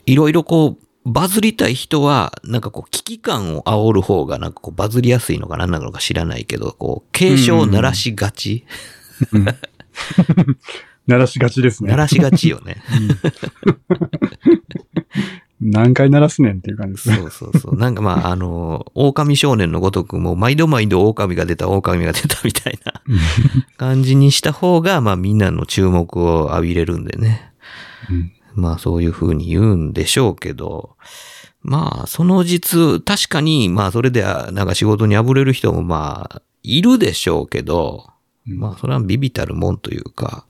[0.06, 8.64] いろいろこう、バズりたい人は、なんかこう、危機感を煽る方が、なんかこう、バズりやすいのか何なのか知らないけど、こう、警鐘を鳴らしがち、
[9.32, 9.46] うん。
[11.06, 11.90] 鳴らしがちですね。
[11.90, 12.82] 鳴らしがちよね。
[15.62, 17.16] 何回鳴らすねんっていう感じですね。
[17.16, 17.76] そうそうそう。
[17.76, 23.00] なんかまあ、あの、狼少年のごとくもう毎度毎度狼が出た、狼が出たみたいな
[23.76, 27.52] 感じにした方が、まあみんなの注目を浴びれるんでね。
[28.10, 30.96] うんまあそういう風に言うんでしょうけど、
[31.62, 38.10] まあその実、確かにまあそれでなんか仕事にあぶれる人もまあいるでしょうけど、
[38.48, 40.44] うんまあそれはビビたるもんというか、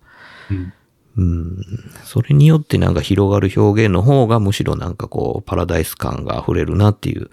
[0.50, 0.72] うん
[1.16, 1.62] うん、
[2.04, 7.30] それによってなんか広がる表現の方がむしろなんかこうパラダイス感が溢れるなっていう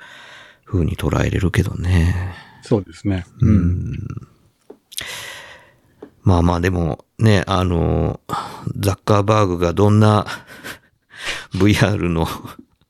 [0.66, 2.36] 風に捉えれるけどね。
[2.62, 3.26] そうですね。
[3.42, 3.56] ううん。
[3.94, 3.98] ん。
[6.24, 8.20] まあまあでもね、あの、
[8.78, 10.28] ザッカーバーグがどんな
[11.56, 12.28] VR の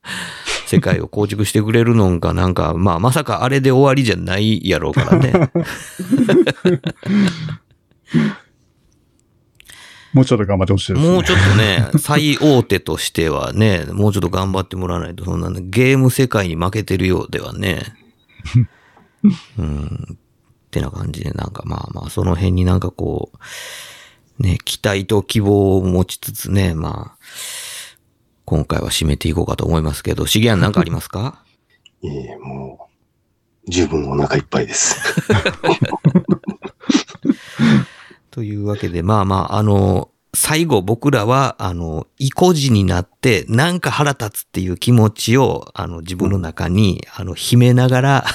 [0.66, 5.52] 世界を構築してくれるのかなんか、まあまさかあれで終わりじゃないやろうからね。
[10.14, 11.12] もうちょっと頑張ってほしいですね。
[11.12, 17.84] もうちょっとね、最大手としてはね、もうちょっと頑張ってもらわないと、そんなね、ゲーム世界に負けてるようではね。
[19.58, 20.08] うん。
[20.14, 20.16] っ
[20.72, 23.32] てな感じで、なんかまあまあ、その辺になんかこ
[24.40, 27.18] う、ね、期待と希望を持ちつつね、まあ、
[28.46, 31.44] 今回は締めていこうかと思いますけど、シゲアンなんかありますか？
[32.02, 32.90] いえいえ、も
[33.68, 34.96] う、十分お腹いっぱいです。
[38.40, 48.26] というわけで、まあまあ、あの、最後僕らは、あの、意固地になって、なんか腹立つっていう気持ちを、あの、自分の中に、あの、秘めながら、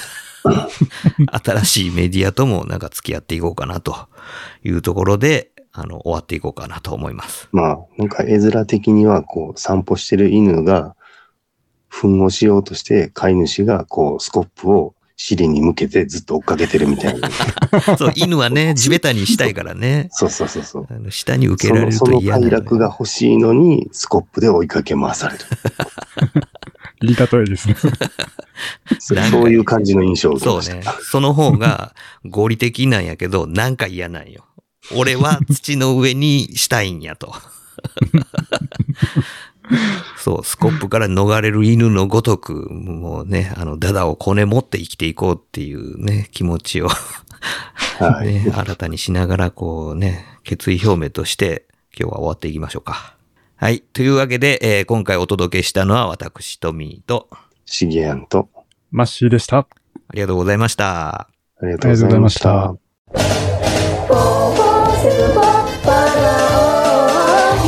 [1.43, 3.97] 新しいメディアともなんか付き合っていこうかなと
[4.63, 7.49] いうところで、あの、終わっていこうかなと思います。
[7.51, 10.97] まあ、なんか絵面的には、こう、散歩してる犬が、
[11.89, 17.31] 糞をしようとして、飼い主が、こう、スコップを尻に向けてずっと追っかけてるみたいな。
[17.97, 20.09] そう、犬はね、地べたにしたいからね。
[20.11, 20.87] そうそうそうそう。
[20.91, 25.45] あの下に受けそられるのそのと嫌なのよ快楽が欲しいのに、スコップで追いかけ回される。
[27.03, 27.77] いい例えですね。
[28.99, 30.75] そういう感じの印象を受けそうました。
[30.75, 30.83] ね。
[31.03, 31.95] その方が
[32.25, 34.45] 合理的なんやけど、なんか嫌なんよ。
[34.97, 37.35] 俺は土の上にしたいんやと。
[40.17, 48.27] そう、スコップから逃れる犬のごとく、もうね、あの、ダダをこね持って生きていこうっていうね、気持ちを、はい。
[48.27, 51.67] ね、新たにしながら、こうね、決意表明として、
[51.99, 53.17] 今日は終わっていきましょうか。
[53.57, 53.81] はい。
[53.81, 57.29] というわけで、えー今回お届けしたのは私、トミーと、
[57.65, 58.49] シゲアンと、
[58.91, 59.59] マッシーでした。
[59.59, 59.67] あ
[60.13, 61.21] りがとうございました。
[61.21, 61.29] あ
[61.63, 62.51] りがとうございました。
[62.51, 63.47] ありがとうござ